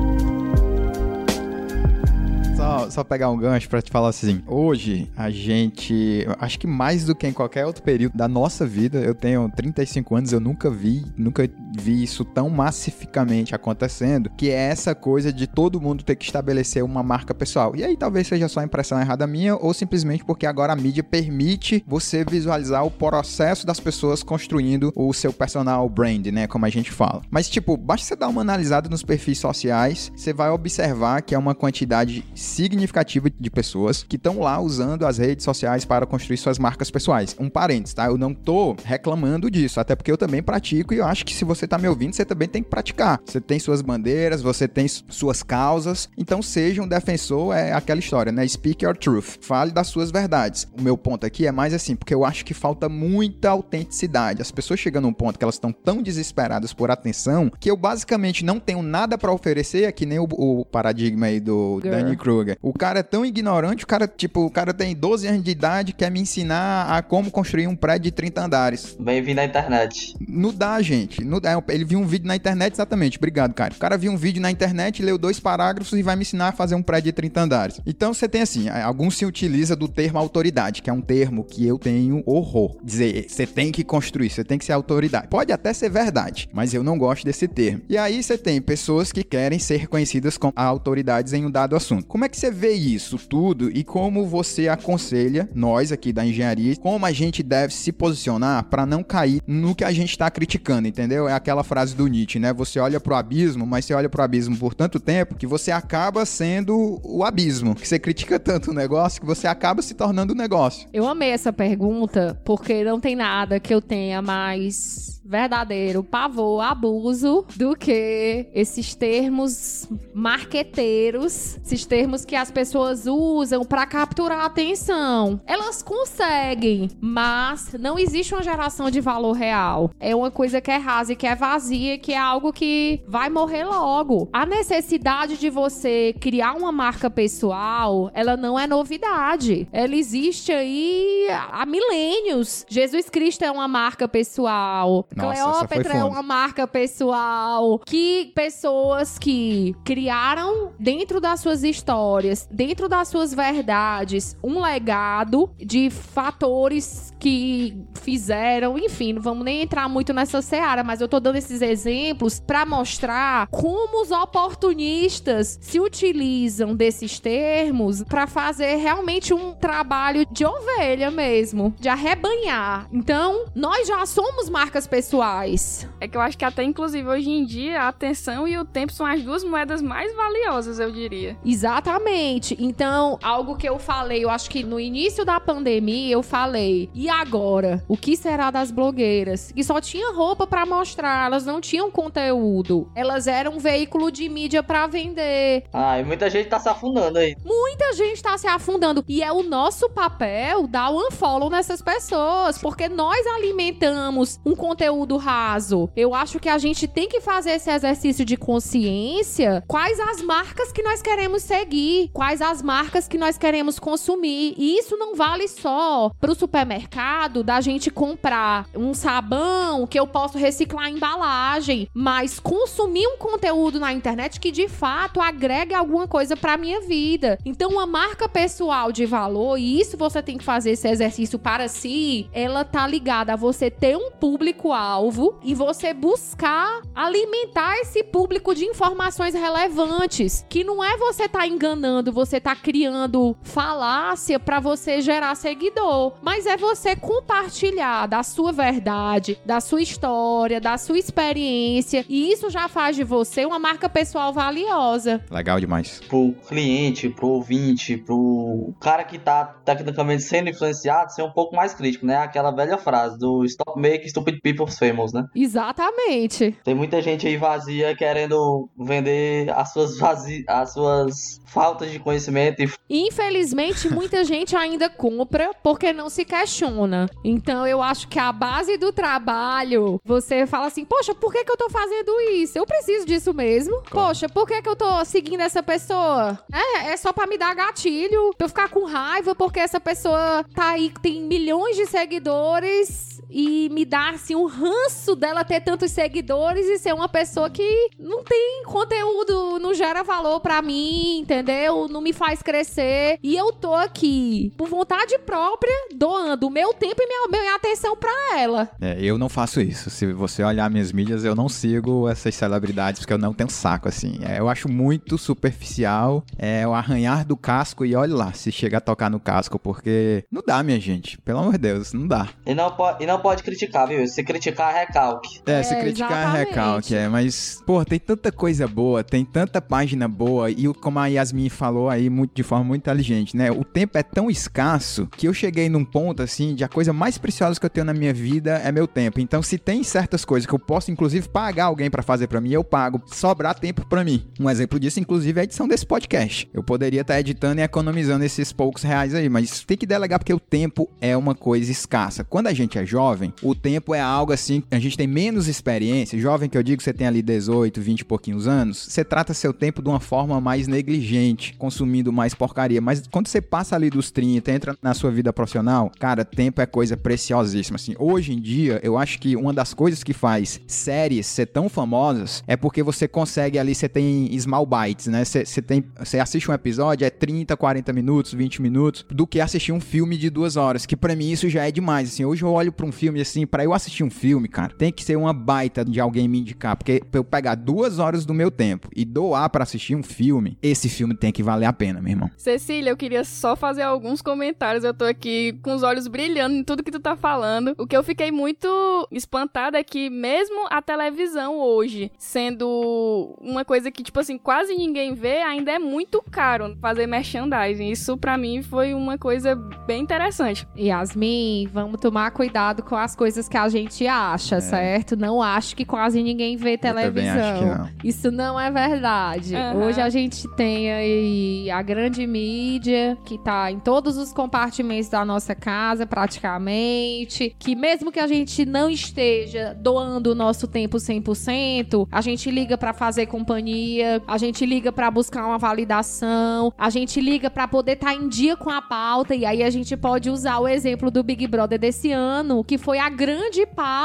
[2.89, 4.41] Só, pegar um gancho para te falar assim.
[4.47, 6.25] Hoje, a gente.
[6.39, 10.15] Acho que mais do que em qualquer outro período da nossa vida, eu tenho 35
[10.15, 15.47] anos, eu nunca vi, nunca vi isso tão massificamente acontecendo, que é essa coisa de
[15.47, 17.75] todo mundo ter que estabelecer uma marca pessoal.
[17.75, 21.83] E aí talvez seja só impressão errada minha, ou simplesmente porque agora a mídia permite
[21.87, 26.47] você visualizar o processo das pessoas construindo o seu personal brand, né?
[26.47, 27.21] Como a gente fala.
[27.29, 31.37] Mas, tipo, basta você dar uma analisada nos perfis sociais, você vai observar que é
[31.37, 32.23] uma quantidade
[32.69, 37.35] de pessoas que estão lá usando as redes sociais para construir suas marcas pessoais.
[37.39, 38.05] Um parênteses, tá?
[38.05, 41.45] Eu não tô reclamando disso, até porque eu também pratico e eu acho que se
[41.45, 43.19] você tá me ouvindo, você também tem que praticar.
[43.25, 48.31] Você tem suas bandeiras, você tem suas causas, então seja um defensor, é aquela história,
[48.31, 48.47] né?
[48.47, 49.37] Speak your truth.
[49.41, 50.67] Fale das suas verdades.
[50.77, 54.41] O meu ponto aqui é mais assim, porque eu acho que falta muita autenticidade.
[54.41, 58.43] As pessoas chegam num ponto que elas estão tão desesperadas por atenção que eu basicamente
[58.43, 61.95] não tenho nada para oferecer, é que nem o, o paradigma aí do Girl.
[61.95, 62.15] Danny
[62.61, 65.93] O cara é tão ignorante, o cara, tipo, o cara tem 12 anos de idade,
[65.93, 68.97] quer me ensinar a como construir um prédio de 30 andares.
[68.99, 70.15] Bem-vindo na internet.
[70.27, 71.23] Não dá, gente.
[71.23, 71.61] Não dá.
[71.69, 73.17] Ele viu um vídeo na internet, exatamente.
[73.17, 73.73] Obrigado, cara.
[73.73, 76.51] O cara viu um vídeo na internet, leu dois parágrafos e vai me ensinar a
[76.51, 77.81] fazer um prédio de 30 andares.
[77.85, 81.65] Então você tem assim, alguns se utiliza do termo autoridade, que é um termo que
[81.65, 82.77] eu tenho horror.
[82.83, 85.27] Dizer, você tem que construir, você tem que ser autoridade.
[85.27, 87.81] Pode até ser verdade, mas eu não gosto desse termo.
[87.89, 92.05] E aí você tem pessoas que querem ser reconhecidas como autoridades em um dado assunto.
[92.05, 96.75] Como é que você vê isso tudo e como você aconselha nós aqui da engenharia,
[96.77, 100.87] como a gente deve se posicionar para não cair no que a gente está criticando,
[100.87, 101.27] entendeu?
[101.27, 102.53] É aquela frase do Nietzsche, né?
[102.53, 106.25] Você olha pro abismo, mas você olha pro abismo por tanto tempo que você acaba
[106.25, 110.35] sendo o abismo, que você critica tanto o negócio que você acaba se tornando o
[110.35, 110.87] negócio.
[110.93, 117.45] Eu amei essa pergunta porque não tem nada que eu tenha mais verdadeiro pavor, abuso
[117.55, 125.39] do que esses termos marqueteiros, esses termos que as pessoas usam para capturar a atenção.
[125.47, 129.91] Elas conseguem, mas não existe uma geração de valor real.
[130.01, 133.29] É uma coisa que é rasa e que é vazia, que é algo que vai
[133.29, 134.27] morrer logo.
[134.33, 139.65] A necessidade de você criar uma marca pessoal, ela não é novidade.
[139.71, 142.65] Ela existe aí há milênios.
[142.67, 145.07] Jesus Cristo é uma marca pessoal.
[145.21, 153.07] Cleópatra é uma marca pessoal que pessoas que criaram dentro das suas histórias, dentro das
[153.07, 160.41] suas verdades, um legado de fatores que fizeram, enfim, não vamos nem entrar muito nessa
[160.41, 167.19] seara, mas eu tô dando esses exemplos para mostrar como os oportunistas se utilizam desses
[167.19, 172.87] termos para fazer realmente um trabalho de ovelha mesmo, de arrebanhar.
[172.91, 175.89] Então, nós já somos marcas pessoais pessoais.
[175.99, 178.93] É que eu acho que até inclusive hoje em dia a atenção e o tempo
[178.93, 181.37] são as duas moedas mais valiosas, eu diria.
[181.45, 182.55] Exatamente.
[182.59, 187.09] Então, algo que eu falei, eu acho que no início da pandemia eu falei, e
[187.09, 187.83] agora?
[187.87, 189.51] O que será das blogueiras?
[189.51, 192.89] Que só tinha roupa para mostrar, elas não tinham conteúdo.
[192.95, 195.65] Elas eram um veículo de mídia para vender.
[195.73, 197.35] Ah, e muita gente tá se afundando aí.
[197.43, 199.03] Muita gente tá se afundando.
[199.07, 204.90] E é o nosso papel dar o unfollow nessas pessoas, porque nós alimentamos um conteúdo
[204.91, 205.89] conteúdo raso.
[205.95, 209.63] Eu acho que a gente tem que fazer esse exercício de consciência.
[209.67, 212.09] Quais as marcas que nós queremos seguir?
[212.13, 214.53] Quais as marcas que nós queremos consumir?
[214.57, 220.37] E isso não vale só pro supermercado da gente comprar um sabão que eu posso
[220.37, 226.35] reciclar a embalagem, mas consumir um conteúdo na internet que de fato agregue alguma coisa
[226.35, 227.37] para minha vida.
[227.45, 231.67] Então, uma marca pessoal de valor, e isso você tem que fazer esse exercício para
[231.67, 238.03] si, ela tá ligada a você ter um público alvo e você buscar alimentar esse
[238.03, 244.59] público de informações relevantes, que não é você tá enganando, você tá criando falácia para
[244.59, 250.97] você gerar seguidor, mas é você compartilhar da sua verdade, da sua história, da sua
[250.97, 255.23] experiência, e isso já faz de você uma marca pessoal valiosa.
[255.29, 256.01] Legal demais.
[256.07, 261.73] Pro cliente, pro ouvinte, pro cara que tá tecnicamente sendo influenciado, ser um pouco mais
[261.73, 262.17] crítico, né?
[262.17, 265.25] Aquela velha frase do stop making stupid people almost famous, né?
[265.35, 266.57] Exatamente.
[266.63, 270.43] Tem muita gente aí vazia querendo vender as suas vazi...
[270.47, 277.09] as suas faltas de conhecimento e Infelizmente, muita gente ainda compra porque não se questiona.
[277.23, 281.51] Então, eu acho que a base do trabalho, você fala assim: Poxa, por que, que
[281.51, 282.57] eu tô fazendo isso?
[282.57, 283.81] Eu preciso disso mesmo.
[283.89, 286.39] Poxa, por que, que eu tô seguindo essa pessoa?
[286.53, 290.45] É, é só pra me dar gatilho, pra eu ficar com raiva porque essa pessoa
[290.53, 295.91] tá aí, tem milhões de seguidores e me dá assim um ranço dela ter tantos
[295.91, 301.87] seguidores e ser uma pessoa que não tem conteúdo, não gera valor pra mim, entendeu?
[301.87, 303.17] Não me faz crescer.
[303.23, 307.95] E eu tô aqui, por vontade própria, doando o meu tempo e minha, minha atenção
[307.95, 308.69] pra ela.
[308.79, 309.89] É, eu não faço isso.
[309.89, 313.87] Se você olhar minhas mídias, eu não sigo essas celebridades porque eu não tenho saco,
[313.87, 314.19] assim.
[314.23, 316.23] É, eu acho muito superficial.
[316.37, 320.23] É o arranhar do casco e olha lá, se chega a tocar no casco, porque
[320.31, 321.17] não dá, minha gente.
[321.19, 322.29] Pelo amor de Deus, não dá.
[322.45, 324.05] E não, po e não pode criticar, viu?
[324.07, 325.41] Se criticar, recalque.
[325.45, 326.47] É, É, se criticar é exatamente.
[326.49, 327.07] recalque, é.
[327.09, 330.49] Mas, pô, tem tanta coisa boa, tem tanta página boa.
[330.49, 333.51] E como a Yasmin falou aí, muito, de forma muito inteligente, né?
[333.51, 337.17] O tempo é tão escasso que eu cheguei num ponto, assim, de a coisa mais
[337.17, 339.19] preciosa que eu tenho na minha vida é meu tempo.
[339.19, 342.51] Então, se tem certas coisas que eu posso, inclusive, pagar alguém pra fazer pra mim,
[342.51, 343.01] eu pago.
[343.07, 344.27] Sobrar tempo pra mim.
[344.39, 346.49] Um exemplo disso, inclusive, é a edição desse podcast.
[346.53, 350.33] Eu poderia estar editando e economizando esses poucos reais aí, mas tem que delegar porque
[350.33, 352.23] o tempo é uma coisa escassa.
[352.23, 356.17] Quando a gente é jovem, o tempo é algo assim, a gente tem menos experiência.
[356.19, 359.53] Jovem que eu digo, você tem ali 18, 20 e pouquinhos anos, você trata seu
[359.53, 362.81] tempo de uma forma mais negligente, consumindo mais porcaria.
[362.81, 366.65] Mas quando você passa ali dos 30, entra na sua vida profissional, cara, tempo é
[366.65, 367.75] coisa preciosíssima.
[367.75, 371.69] Assim, hoje em dia, eu acho que uma das coisas que faz séries ser tão
[371.69, 375.23] famosas é porque você consegue ali, você tem small bites, né?
[375.23, 379.39] Você, você tem, você assiste um episódio, é 30, 40 minutos, 20 minutos, do que
[379.39, 382.09] assistir um filme de duas horas, que pra mim isso já é demais.
[382.09, 384.91] Assim, hoje eu olho pra um filme assim, pra eu assistir um filme, cara, tem
[384.91, 388.33] que ser uma baita de alguém me indicar, porque pra eu pegar duas horas do
[388.33, 392.01] meu tempo e doar pra assistir um filme, esse filme tem que valer a pena,
[392.01, 392.29] meu irmão.
[392.37, 394.83] Cecília, eu queria só fazer alguns comentários.
[394.83, 397.73] Eu tô aqui com os olhos brilhando em tudo que tu tá falando.
[397.77, 398.67] O que eu fiquei muito
[399.11, 405.13] espantada é que mesmo a televisão hoje, sendo uma coisa que, tipo assim, quase ninguém
[405.13, 407.89] vê, ainda é muito caro fazer merchandising.
[407.89, 410.67] Isso pra mim foi uma coisa bem interessante.
[410.77, 414.20] Yasmin, vamos tomar cuidado com as coisas que a gente acha,
[414.61, 415.15] certo?
[415.15, 416.77] Não acho que quase ninguém vê É.
[416.77, 417.39] Televisão.
[417.39, 417.89] acho que não.
[418.03, 419.55] Isso não é verdade.
[419.55, 419.85] Aham.
[419.85, 425.23] Hoje a gente tem aí a grande mídia que tá em todos os compartimentos da
[425.25, 427.55] nossa casa, praticamente.
[427.59, 432.77] Que mesmo que a gente não esteja doando o nosso tempo 100%, a gente liga
[432.77, 437.93] pra fazer companhia, a gente liga pra buscar uma validação, a gente liga pra poder
[437.93, 439.35] estar em dia com a pauta.
[439.35, 442.99] E aí a gente pode usar o exemplo do Big Brother desse ano, que foi
[442.99, 444.00] a grande pauta,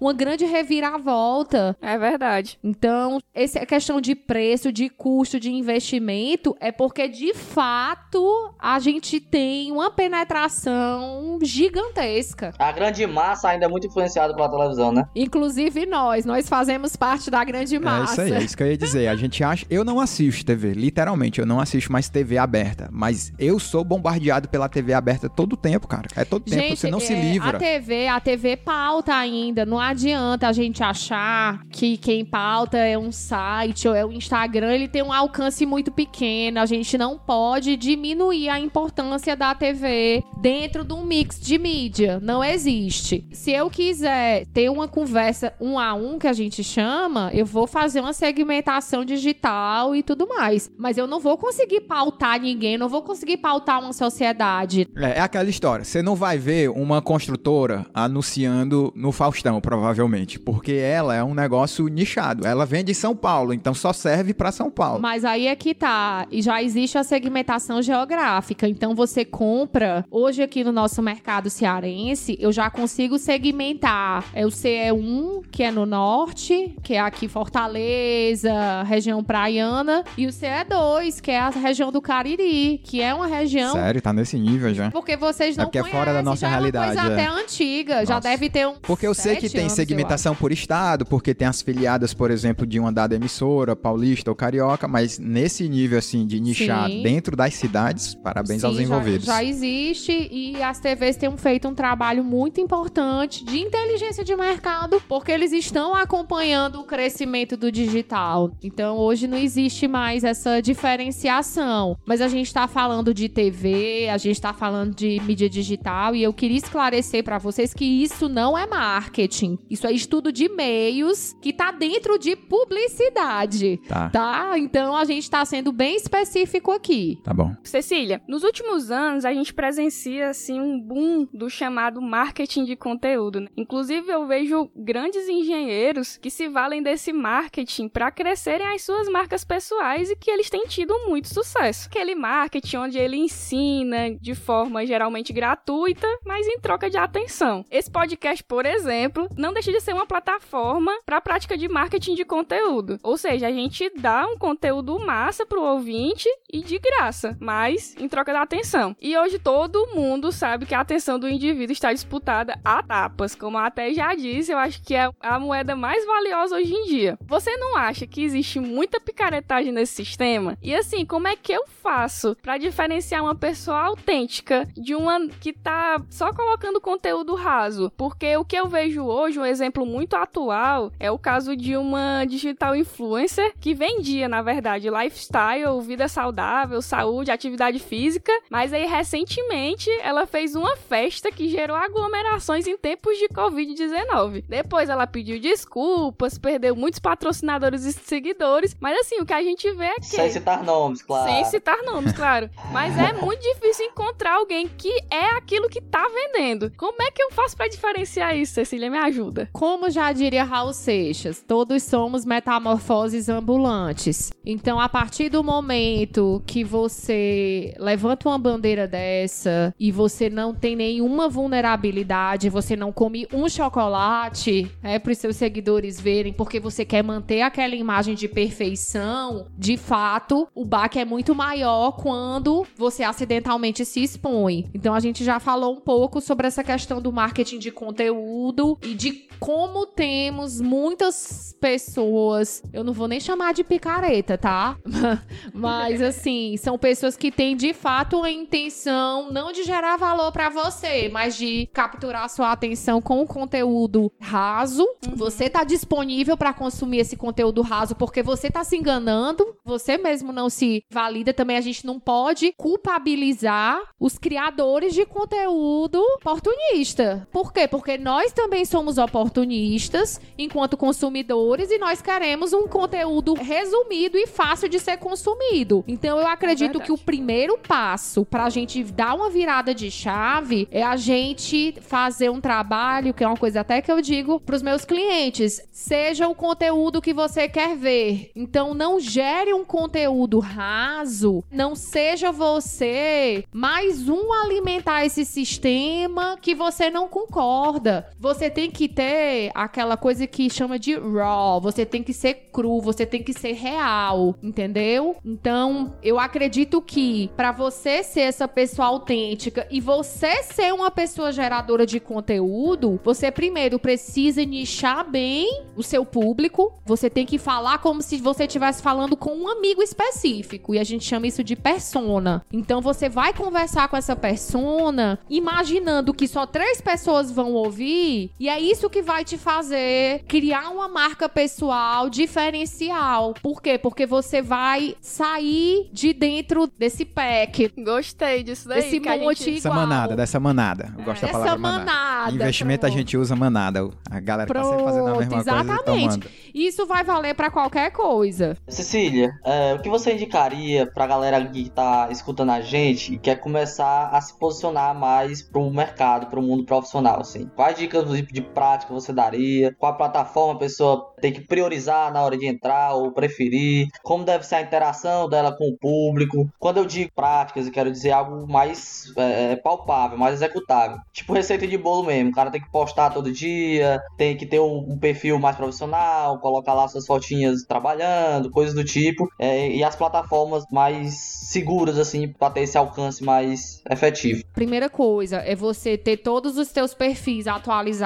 [0.00, 1.76] uma grande reviravolta.
[1.80, 2.58] É verdade.
[2.62, 8.78] Então, essa é questão de preço, de custo, de investimento, é porque de fato a
[8.78, 12.52] gente tem uma penetração gigantesca.
[12.58, 15.04] A grande massa ainda é muito influenciada pela televisão, né?
[15.14, 18.12] Inclusive nós, nós fazemos parte da grande É massa.
[18.12, 19.08] isso aí, é isso que eu ia dizer.
[19.08, 19.66] A gente acha.
[19.70, 22.88] Eu não assisto TV, literalmente, eu não assisto mais TV aberta.
[22.90, 26.08] Mas eu sou bombardeado pela TV aberta todo o tempo, cara.
[26.16, 27.56] É todo tempo, Gente, você não se é, livra.
[27.56, 29.29] A TV, a TV pauta ainda.
[29.66, 34.72] Não adianta a gente achar que quem pauta é um site ou é o Instagram,
[34.72, 36.60] ele tem um alcance muito pequeno.
[36.60, 42.18] A gente não pode diminuir a importância da TV dentro de um mix de mídia.
[42.20, 43.26] Não existe.
[43.32, 47.66] Se eu quiser ter uma conversa um a um que a gente chama, eu vou
[47.66, 50.70] fazer uma segmentação digital e tudo mais.
[50.78, 54.88] Mas eu não vou conseguir pautar ninguém, não vou conseguir pautar uma sociedade.
[54.96, 55.84] É, é aquela história.
[55.84, 60.38] Você não vai ver uma construtora anunciando no Faustão, provavelmente.
[60.38, 62.46] Porque ela é um negócio nichado.
[62.46, 64.98] Ela vende em São Paulo, então só serve pra São Paulo.
[64.98, 66.26] Mas aí é que tá.
[66.30, 68.66] E já existe a segmentação geográfica.
[68.66, 70.06] Então você compra.
[70.10, 74.24] Hoje aqui no nosso mercado cearense, eu já consigo segmentar.
[74.32, 80.02] É o CE1, que é no norte, que é aqui Fortaleza, região praiana.
[80.16, 83.74] E o CE2, que é a região do Cariri, que é uma região.
[83.74, 84.90] Sério, tá nesse nível já.
[84.90, 87.20] Porque vocês não É porque é conhecem, fora da nossa já realidade, É uma coisa
[87.20, 87.26] é.
[87.26, 88.28] até antiga, já Nossa.
[88.30, 88.76] deve ter um.
[88.80, 92.66] Porque eu sei que tem anos, segmentação por estado, porque tem as filiadas, por exemplo,
[92.66, 97.02] de uma dada emissora, paulista ou carioca, mas nesse nível assim de nichar Sim.
[97.02, 99.26] dentro das cidades, parabéns aos Sim, já- envolvidos.
[99.26, 105.00] Já, existe e as TVs têm feito um trabalho muito importante de inteligência de mercado,
[105.08, 108.50] porque eles estão acompanhando o crescimento do digital.
[108.62, 111.96] Então hoje não existe mais essa diferenciação.
[112.06, 116.22] Mas a gente está falando de TV, a gente está falando de mídia digital e
[116.22, 118.66] eu queria esclarecer para vocês que isso não é
[119.00, 119.58] marketing.
[119.70, 123.78] Isso é estudo de meios que tá dentro de publicidade.
[123.88, 124.10] Tá.
[124.10, 124.58] Tá?
[124.58, 127.18] Então a gente tá sendo bem específico aqui.
[127.24, 127.54] Tá bom.
[127.64, 133.40] Cecília, nos últimos anos a gente presencia assim um boom do chamado marketing de conteúdo.
[133.40, 133.48] Né?
[133.56, 139.44] Inclusive eu vejo grandes engenheiros que se valem desse marketing para crescerem as suas marcas
[139.44, 141.88] pessoais e que eles têm tido muito sucesso.
[141.88, 147.64] Aquele marketing onde ele ensina de forma geralmente gratuita, mas em troca de atenção.
[147.70, 148.89] Esse podcast, por exemplo,
[149.36, 152.98] não deixa de ser uma plataforma para a prática de marketing de conteúdo.
[153.02, 158.08] Ou seja, a gente dá um conteúdo massa pro ouvinte e de graça, mas em
[158.08, 158.96] troca da atenção.
[159.00, 163.58] E hoje todo mundo sabe que a atenção do indivíduo está disputada a tapas, como
[163.58, 167.18] até já disse, eu acho que é a moeda mais valiosa hoje em dia.
[167.26, 170.56] Você não acha que existe muita picaretagem nesse sistema?
[170.62, 175.52] E assim, como é que eu faço para diferenciar uma pessoa autêntica de uma que
[175.52, 177.92] tá só colocando conteúdo raso?
[177.96, 182.24] Porque o que eu vejo hoje, um exemplo muito atual, é o caso de uma
[182.24, 189.90] digital influencer que vendia, na verdade, lifestyle, vida saudável, saúde, atividade física, mas aí recentemente
[190.00, 194.44] ela fez uma festa que gerou aglomerações em tempos de Covid-19.
[194.48, 199.70] Depois ela pediu desculpas, perdeu muitos patrocinadores e seguidores, mas assim, o que a gente
[199.72, 200.06] vê é que.
[200.06, 201.30] Sem citar nomes, claro.
[201.30, 202.48] Sem citar nomes, claro.
[202.72, 206.72] Mas é muito difícil encontrar alguém que é aquilo que tá vendendo.
[206.78, 209.48] Como é que eu faço para diferenciar isso, Me ajuda.
[209.52, 214.32] Como já diria Raul Seixas, todos somos metamorfoses ambulantes.
[214.44, 220.76] Então, a partir do momento que você levanta uma bandeira dessa e você não tem
[220.76, 226.84] nenhuma vulnerabilidade, você não come um chocolate, é para os seus seguidores verem, porque você
[226.84, 233.02] quer manter aquela imagem de perfeição, de fato, o baque é muito maior quando você
[233.02, 234.68] acidentalmente se expõe.
[234.74, 238.49] Então, a gente já falou um pouco sobre essa questão do marketing de conteúdo
[238.82, 244.76] e de como temos muitas pessoas, eu não vou nem chamar de picareta, tá?
[245.52, 250.50] Mas assim, são pessoas que têm de fato a intenção não de gerar valor para
[250.50, 254.82] você, mas de capturar sua atenção com o conteúdo raso.
[255.06, 255.16] Uhum.
[255.16, 260.32] Você tá disponível para consumir esse conteúdo raso porque você tá se enganando, você mesmo
[260.32, 267.26] não se valida, também a gente não pode culpabilizar os criadores de conteúdo oportunista.
[267.30, 267.66] Por quê?
[267.66, 274.66] Porque nós também somos oportunistas enquanto consumidores e nós queremos um conteúdo resumido e fácil
[274.66, 275.84] de ser consumido.
[275.86, 279.90] Então eu acredito é que o primeiro passo para a gente dar uma virada de
[279.90, 284.40] chave é a gente fazer um trabalho, que é uma coisa até que eu digo
[284.40, 288.30] para os meus clientes, seja o conteúdo que você quer ver.
[288.34, 296.54] Então não gere um conteúdo raso, não seja você mais um alimentar esse sistema que
[296.54, 298.08] você não concorda.
[298.18, 302.80] Você tem que ter aquela coisa que chama de raw, você tem que ser cru,
[302.80, 305.16] você tem que ser real, entendeu?
[305.24, 311.32] Então, eu acredito que para você ser essa pessoa autêntica e você ser uma pessoa
[311.32, 316.72] geradora de conteúdo, você primeiro precisa nichar bem o seu público.
[316.84, 320.84] Você tem que falar como se você estivesse falando com um amigo específico, e a
[320.84, 322.44] gente chama isso de persona.
[322.52, 328.48] Então, você vai conversar com essa persona imaginando que só três pessoas vão ouvir, e
[328.48, 333.34] é isso que vai te fazer criar uma marca pessoal diferencial.
[333.42, 333.78] Por quê?
[333.78, 337.72] Porque você vai sair de dentro desse pack.
[337.78, 338.82] Gostei disso daí.
[338.82, 339.58] Desse monte gente...
[339.58, 340.92] Essa manada, dessa manada.
[340.98, 341.26] Eu gosto é.
[341.26, 341.84] da palavra manada.
[341.84, 342.34] manada.
[342.34, 342.92] Investimento pronto.
[342.92, 343.88] a gente usa manada.
[344.10, 345.84] A galera pronto, tá sempre fazendo a mesma exatamente.
[345.84, 346.50] coisa Exatamente.
[346.54, 348.56] Isso vai valer para qualquer coisa.
[348.68, 353.36] Cecília, é, o que você indicaria pra galera que tá escutando a gente e quer
[353.36, 357.50] começar a se posicionar mais pro mercado, pro mundo profissional, assim?
[357.54, 359.74] Quais dicas de prática você daria?
[359.78, 363.88] Qual plataforma a pessoa tem que priorizar na hora de entrar ou preferir?
[364.02, 366.48] Como deve ser a interação dela com o público?
[366.58, 370.98] Quando eu digo práticas, eu quero dizer algo mais é, palpável, mais executável.
[371.12, 372.30] Tipo receita de bolo mesmo.
[372.30, 376.74] O cara tem que postar todo dia, tem que ter um, perfil mais profissional, colocar
[376.74, 379.28] lá suas fotinhas trabalhando, coisas do tipo.
[379.38, 381.14] É, e as plataformas mais
[381.50, 384.42] seguras, assim, para ter esse alcance mais efetivo.
[384.54, 387.99] Primeira coisa é você ter todos os seus perfis atualizados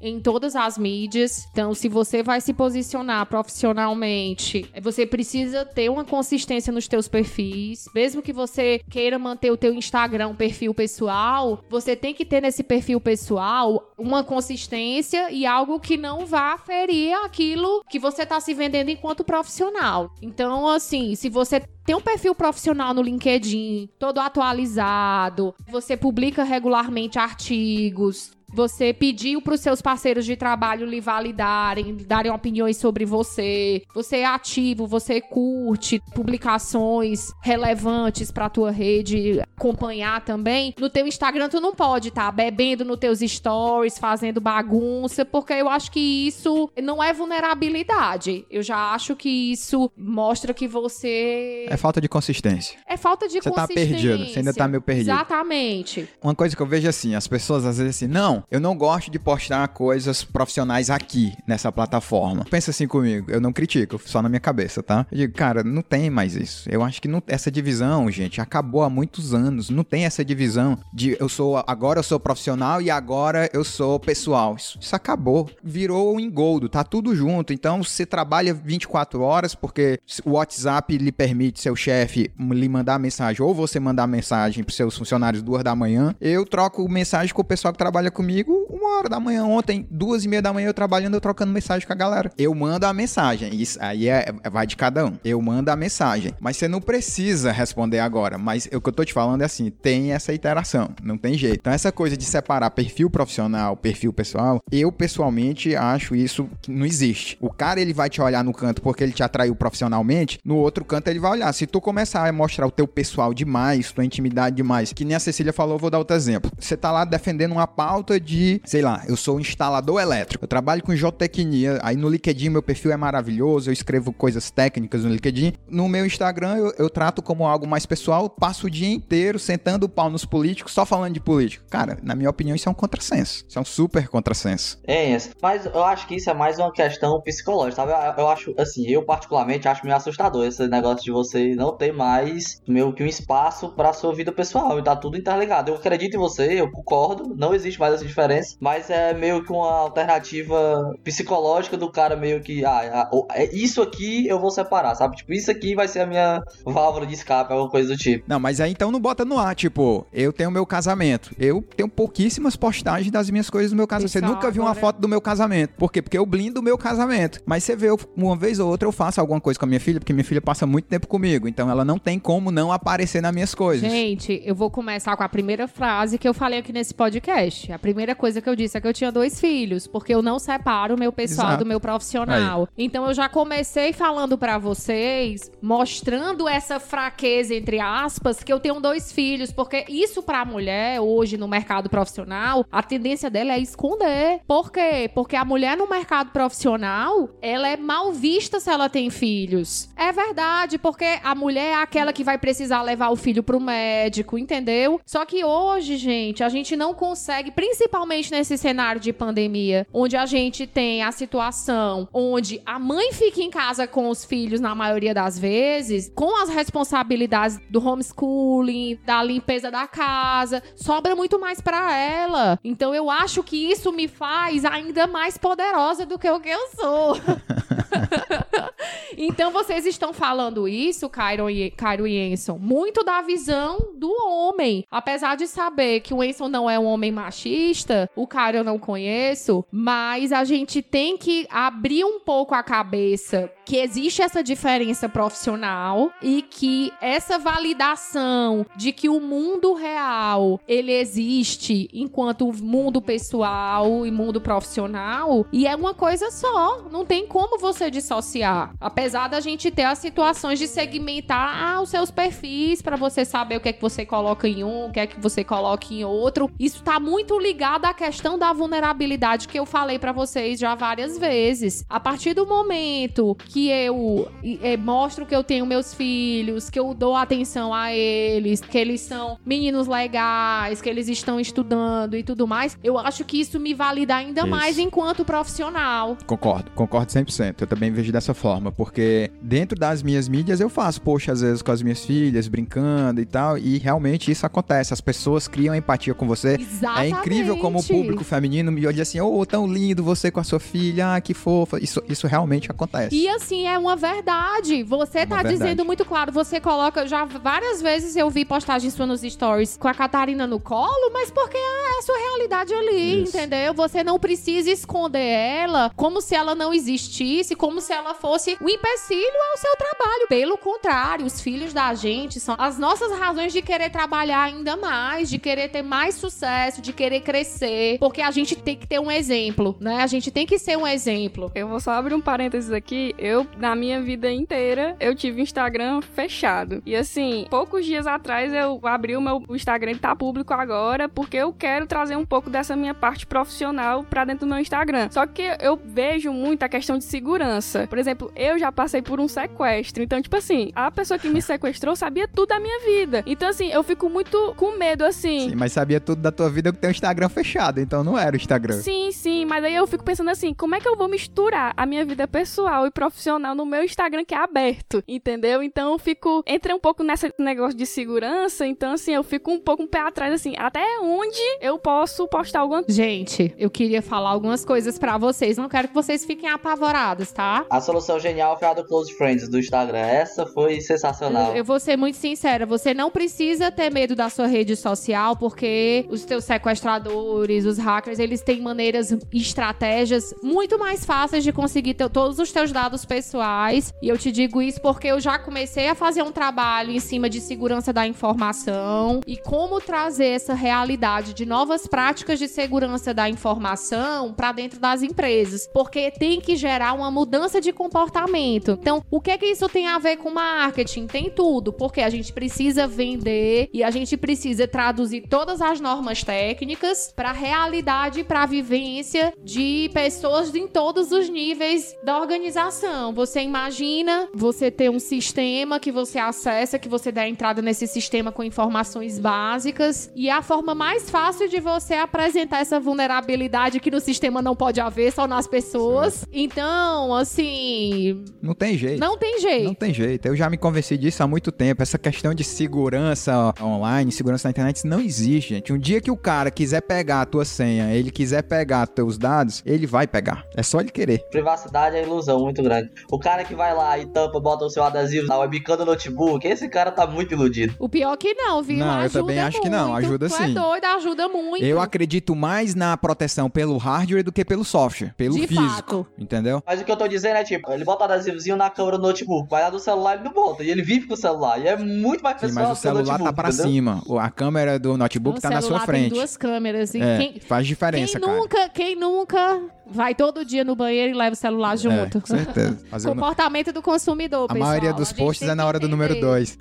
[0.00, 1.46] em todas as mídias.
[1.52, 7.86] Então, se você vai se posicionar profissionalmente, você precisa ter uma consistência nos teus perfis.
[7.94, 12.62] Mesmo que você queira manter o teu Instagram perfil pessoal, você tem que ter nesse
[12.62, 18.54] perfil pessoal uma consistência e algo que não vá ferir aquilo que você está se
[18.54, 20.10] vendendo enquanto profissional.
[20.22, 27.18] Então, assim, se você tem um perfil profissional no LinkedIn, todo atualizado, você publica regularmente
[27.18, 33.82] artigos, você pediu para os seus parceiros de trabalho lhe validarem, darem opiniões sobre você,
[33.94, 40.74] você é ativo, você curte publicações relevantes para tua rede acompanhar também.
[40.78, 45.52] No teu Instagram tu não pode estar tá bebendo nos teus stories, fazendo bagunça, porque
[45.52, 48.46] eu acho que isso não é vulnerabilidade.
[48.50, 52.78] Eu já acho que isso mostra que você é falta de consistência.
[52.86, 53.86] É falta de você consistência.
[53.86, 55.10] Você tá perdido, você ainda tá meio perdido.
[55.10, 56.08] Exatamente.
[56.22, 59.10] Uma coisa que eu vejo assim, as pessoas às vezes assim, não, eu não gosto
[59.10, 62.44] de postar coisas profissionais aqui nessa plataforma.
[62.50, 65.06] Pensa assim comigo, eu não critico, só na minha cabeça, tá?
[65.10, 66.68] Eu digo, cara, não tem mais isso.
[66.70, 69.70] Eu acho que não, essa divisão, gente, acabou há muitos anos.
[69.70, 73.98] Não tem essa divisão de eu sou agora eu sou profissional e agora eu sou
[73.98, 74.56] pessoal.
[74.56, 75.50] Isso, isso acabou.
[75.62, 77.52] Virou um engoldo, tá tudo junto.
[77.52, 83.42] Então você trabalha 24 horas porque o WhatsApp lhe permite seu chefe lhe mandar mensagem
[83.42, 86.14] ou você mandar mensagem para seus funcionários duas da manhã.
[86.20, 90.24] Eu troco mensagem com o pessoal que trabalha comigo uma hora da manhã ontem, duas
[90.24, 92.30] e meia da manhã eu trabalhando, eu trocando mensagem com a galera.
[92.36, 93.54] Eu mando a mensagem.
[93.54, 95.18] Isso aí é, é vai de cada um.
[95.24, 98.38] Eu mando a mensagem, mas você não precisa responder agora.
[98.38, 101.58] Mas o que eu tô te falando é assim, tem essa interação, não tem jeito.
[101.60, 106.84] Então essa coisa de separar perfil profissional, perfil pessoal, eu pessoalmente acho isso que não
[106.84, 107.36] existe.
[107.40, 110.84] O cara ele vai te olhar no canto porque ele te atraiu profissionalmente, no outro
[110.84, 111.52] canto ele vai olhar.
[111.52, 115.20] Se tu começar a mostrar o teu pessoal demais, tua intimidade demais, que nem a
[115.20, 116.50] Cecília falou, vou dar outro exemplo.
[116.58, 120.82] Você tá lá defendendo uma pauta de, sei lá, eu sou instalador elétrico, eu trabalho
[120.82, 125.54] com geotecnia, aí no LinkedIn meu perfil é maravilhoso, eu escrevo coisas técnicas no LinkedIn.
[125.68, 129.86] No meu Instagram eu, eu trato como algo mais pessoal, passo o dia inteiro sentando
[129.86, 131.64] o pau nos políticos, só falando de política.
[131.70, 133.44] Cara, na minha opinião, isso é um contrassenso.
[133.48, 134.78] Isso é um super contrassenso.
[134.84, 137.92] É, mas eu acho que isso é mais uma questão psicológica, sabe?
[137.92, 141.92] Eu, eu acho, assim, eu particularmente acho meio assustador esse negócio de você não ter
[141.92, 145.70] mais meio que um espaço para sua vida pessoal e tá tudo interligado.
[145.70, 149.52] Eu acredito em você, eu concordo, não existe mais essa diferença, mas é meio que
[149.52, 155.16] uma alternativa psicológica do cara meio que, ah, é isso aqui eu vou separar, sabe?
[155.16, 158.24] Tipo, isso aqui vai ser a minha válvula de escape, alguma coisa do tipo.
[158.26, 161.34] Não, mas aí então não bota no ar, tipo, eu tenho meu casamento.
[161.38, 164.12] Eu tenho pouquíssimas postagens das minhas coisas do meu casamento.
[164.12, 165.74] Você nunca viu uma foto do meu casamento.
[165.76, 166.00] Por quê?
[166.00, 167.40] Porque eu blindo o meu casamento.
[167.44, 169.98] Mas você vê, uma vez ou outra eu faço alguma coisa com a minha filha,
[169.98, 171.48] porque minha filha passa muito tempo comigo.
[171.48, 173.90] Então ela não tem como não aparecer nas minhas coisas.
[173.90, 177.72] Gente, eu vou começar com a primeira frase que eu falei aqui nesse podcast.
[177.72, 180.38] A primeira coisa que eu disse é que eu tinha dois filhos, porque eu não
[180.38, 181.64] separo o meu pessoal Exato.
[181.64, 182.68] do meu profissional.
[182.76, 182.84] Aí.
[182.84, 188.80] Então eu já comecei falando para vocês, mostrando essa fraqueza entre aspas, que eu tenho
[188.80, 193.58] dois filhos, porque isso para a mulher hoje no mercado profissional, a tendência dela é
[193.58, 194.40] esconder.
[194.46, 195.10] Por quê?
[195.14, 199.88] Porque a mulher no mercado profissional, ela é mal vista se ela tem filhos.
[199.96, 204.38] É verdade, porque a mulher é aquela que vai precisar levar o filho pro médico,
[204.38, 205.00] entendeu?
[205.04, 207.87] Só que hoje, gente, a gente não consegue, principalmente
[208.30, 213.50] nesse cenário de pandemia, onde a gente tem a situação onde a mãe fica em
[213.50, 219.70] casa com os filhos na maioria das vezes, com as responsabilidades do homeschooling, da limpeza
[219.70, 222.58] da casa, sobra muito mais para ela.
[222.62, 226.68] Então eu acho que isso me faz ainda mais poderosa do que o que eu
[226.68, 227.16] sou.
[229.16, 234.84] então vocês estão falando isso, Cairo e, Cairo e Enson, muito da visão do homem.
[234.90, 237.77] Apesar de saber que o Enson não é um homem machista,
[238.16, 243.50] o Cairo eu não conheço, mas a gente tem que abrir um pouco a cabeça
[243.68, 250.90] que existe essa diferença profissional e que essa validação de que o mundo real ele
[250.90, 257.58] existe enquanto mundo pessoal e mundo profissional e é uma coisa só, não tem como
[257.58, 258.74] você dissociar.
[258.80, 263.58] Apesar da gente ter as situações de segmentar ah, os seus perfis para você saber
[263.58, 266.06] o que é que você coloca em um, o que é que você coloca em
[266.06, 270.74] outro, isso tá muito ligado à questão da vulnerabilidade que eu falei para vocês já
[270.74, 271.84] várias vezes.
[271.86, 274.28] A partir do momento que eu
[274.62, 279.00] é, mostro que eu tenho meus filhos, que eu dou atenção a eles, que eles
[279.00, 283.74] são meninos legais, que eles estão estudando e tudo mais, eu acho que isso me
[283.74, 284.50] valida ainda isso.
[284.50, 286.16] mais enquanto profissional.
[286.26, 287.62] Concordo, concordo 100%.
[287.62, 291.62] Eu também vejo dessa forma, porque dentro das minhas mídias eu faço post às vezes
[291.62, 294.92] com as minhas filhas, brincando e tal, e realmente isso acontece.
[294.92, 296.56] As pessoas criam empatia com você.
[296.60, 297.14] Exatamente.
[297.14, 300.44] É incrível como o público feminino me olha assim, oh, tão lindo você com a
[300.44, 301.82] sua filha, ah, que fofa.
[301.82, 303.14] Isso, isso realmente acontece.
[303.14, 304.82] E assim, assim, é uma verdade.
[304.82, 306.30] Você É tá dizendo muito claro.
[306.32, 307.06] Você coloca.
[307.06, 311.30] Já várias vezes eu vi postagens suas nos stories com a Catarina no colo, mas
[311.30, 313.36] porque é a sua realidade ali, Isso.
[313.36, 313.72] entendeu?
[313.72, 318.68] Você não precisa esconder ela como se ela não existisse, como se ela fosse o
[318.68, 320.26] empecilho ao seu trabalho.
[320.28, 325.30] Pelo contrário, os filhos da gente são as nossas razões de querer trabalhar ainda mais,
[325.30, 327.98] de querer ter mais sucesso, de querer crescer.
[327.98, 330.02] Porque a gente tem que ter um exemplo, né?
[330.02, 331.50] A gente tem que ser um exemplo.
[331.54, 333.14] Eu vou só abrir um parênteses aqui.
[333.18, 336.82] Eu, na minha vida inteira, eu tive Instagram fechado.
[336.84, 341.36] E assim, poucos dias atrás eu abri o meu Instagram, ele tá público agora, porque
[341.36, 345.08] eu quero trazer um pouco dessa minha parte profissional pra dentro do meu Instagram.
[345.10, 347.86] Só que eu vejo muito a questão de segurança.
[347.86, 350.02] Por exemplo, eu já passei por um sequestro.
[350.02, 353.22] Então, tipo assim, a pessoa que me sequestrou sabia tudo da minha vida.
[353.26, 355.50] Então, assim, eu fico muito com medo, assim.
[355.50, 358.34] Sim, mas sabia tudo da tua vida que tem o Instagram fechado, então não era
[358.34, 358.80] o Instagram.
[358.80, 361.86] Sim, sim, mas aí eu fico pensando assim, como é que eu vou misturar a
[361.86, 365.60] minha vida pessoal e profissional no meu Instagram que é aberto, entendeu?
[365.60, 369.58] Então eu fico, entrei um pouco nesse negócio de segurança, então assim, eu fico um
[369.58, 374.30] pouco um pé atrás assim, até onde eu posso postar alguma Gente, eu queria falar
[374.30, 375.56] algumas coisas pra vocês.
[375.56, 377.66] Não quero que vocês fiquem apavorados, tá?
[377.68, 379.98] A solução genial foi a do Close Friends do Instagram.
[379.98, 381.50] Essa foi sensacional.
[381.50, 385.36] Eu, eu vou ser muito sincera, você não precisa ter medo da sua rede social,
[385.36, 391.52] porque os teus sequestradores, os hackers, eles têm maneiras e estratégias muito mais fáceis de
[391.52, 393.92] conseguir ter todos os teus dados pessoais.
[394.00, 397.28] E eu te digo isso porque eu já comecei a fazer um trabalho em cima
[397.28, 403.28] de segurança da informação e como trazer essa realidade de novas práticas de segurança da
[403.28, 408.78] informação para dentro das empresas, porque tem que gerar uma mudança de comportamento.
[408.80, 411.06] Então, o que é que isso tem a ver com marketing?
[411.06, 416.22] Tem tudo, porque a gente precisa vender e a gente precisa traduzir todas as normas
[416.22, 422.97] técnicas para a realidade para a vivência de pessoas em todos os níveis da organização.
[423.14, 428.30] Você imagina você ter um sistema que você acessa, que você dá entrada nesse sistema
[428.32, 434.00] com informações básicas e a forma mais fácil de você apresentar essa vulnerabilidade que no
[434.00, 436.24] sistema não pode haver, só nas pessoas.
[436.32, 439.00] Então, assim, Não tem jeito.
[439.00, 439.64] não tem jeito.
[439.64, 440.26] Não tem jeito.
[440.26, 441.82] Eu já me convenci disso há muito tempo.
[441.82, 445.72] Essa questão de segurança online, segurança na internet, não existe, gente.
[445.72, 449.62] Um dia que o cara quiser pegar a tua senha, ele quiser pegar teus dados,
[449.64, 450.44] ele vai pegar.
[450.56, 451.24] É só ele querer.
[451.30, 452.87] Privacidade é ilusão muito grande.
[453.10, 456.46] O cara que vai lá e tampa, bota o seu adesivo na webcam do notebook,
[456.46, 457.74] esse cara tá muito iludido.
[457.78, 458.78] O pior que não, viu?
[458.78, 460.06] Não, eu ajuda também acho que não, muito.
[460.06, 460.44] ajuda tu sim.
[460.44, 461.64] é doido, ajuda muito.
[461.64, 465.66] Eu acredito mais na proteção pelo hardware do que pelo software, pelo De físico.
[465.68, 466.06] fato.
[466.18, 466.62] Entendeu?
[466.66, 469.02] Mas o que eu tô dizendo é tipo, ele bota o adesivozinho na câmera do
[469.06, 470.62] notebook, vai lá do celular ele não bota.
[470.62, 471.58] E ele vive com o celular.
[471.60, 473.66] E é muito mais Sim, pessoal mas o celular tá pra entendeu?
[473.70, 474.02] cima.
[474.20, 476.10] A câmera do notebook O tá na sua frente.
[476.10, 476.94] Tem duas câmeras.
[476.94, 478.38] E É, quem, faz diferença, quem cara.
[478.40, 482.18] nunca, quem nunca vai todo dia no banheiro e leva o celular junto?
[482.18, 482.77] É, com certeza.
[482.92, 484.68] Nu- Comportamento do consumidor, A pessoal.
[484.68, 486.46] maioria dos gente posts é na hora do número entender.
[486.46, 486.58] 2.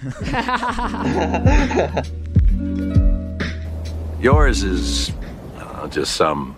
[4.21, 5.11] Yours is
[5.59, 6.55] uh, just some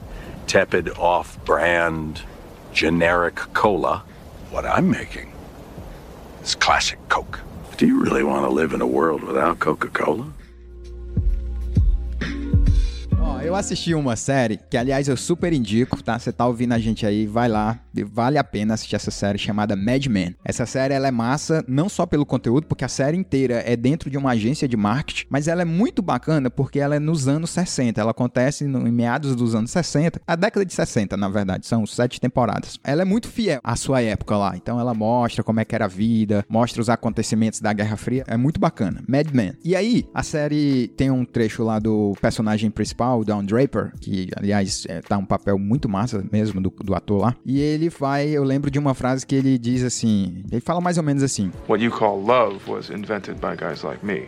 [0.47, 2.21] tepid off brand
[2.73, 4.03] generic cola.
[4.51, 5.31] What I'm making
[6.43, 7.39] is classic Coke.
[7.77, 10.31] Do you really want to live in a world without Coca Cola?
[13.29, 16.17] Ó, eu assisti uma série que, aliás, eu super indico, tá?
[16.17, 17.79] Você tá ouvindo a gente aí, vai lá.
[18.11, 20.35] Vale a pena assistir essa série chamada Mad Men.
[20.43, 24.09] Essa série, ela é massa não só pelo conteúdo, porque a série inteira é dentro
[24.09, 27.51] de uma agência de marketing, mas ela é muito bacana porque ela é nos anos
[27.51, 28.01] 60.
[28.01, 31.67] Ela acontece no, em meados dos anos 60, a década de 60, na verdade.
[31.67, 32.79] São sete temporadas.
[32.83, 34.55] Ela é muito fiel à sua época lá.
[34.55, 38.23] Então, ela mostra como é que era a vida, mostra os acontecimentos da Guerra Fria.
[38.27, 39.03] É muito bacana.
[39.07, 39.53] Mad Men.
[39.63, 44.29] E aí, a série tem um trecho lá do personagem principal, o Don Draper, que,
[44.35, 47.35] aliás, é, tá um papel muito massa mesmo do, do ator lá.
[47.45, 50.97] E ele vai, eu lembro de uma frase que ele diz assim, ele fala mais
[50.97, 54.25] ou menos assim, What you call love was invented by guys like me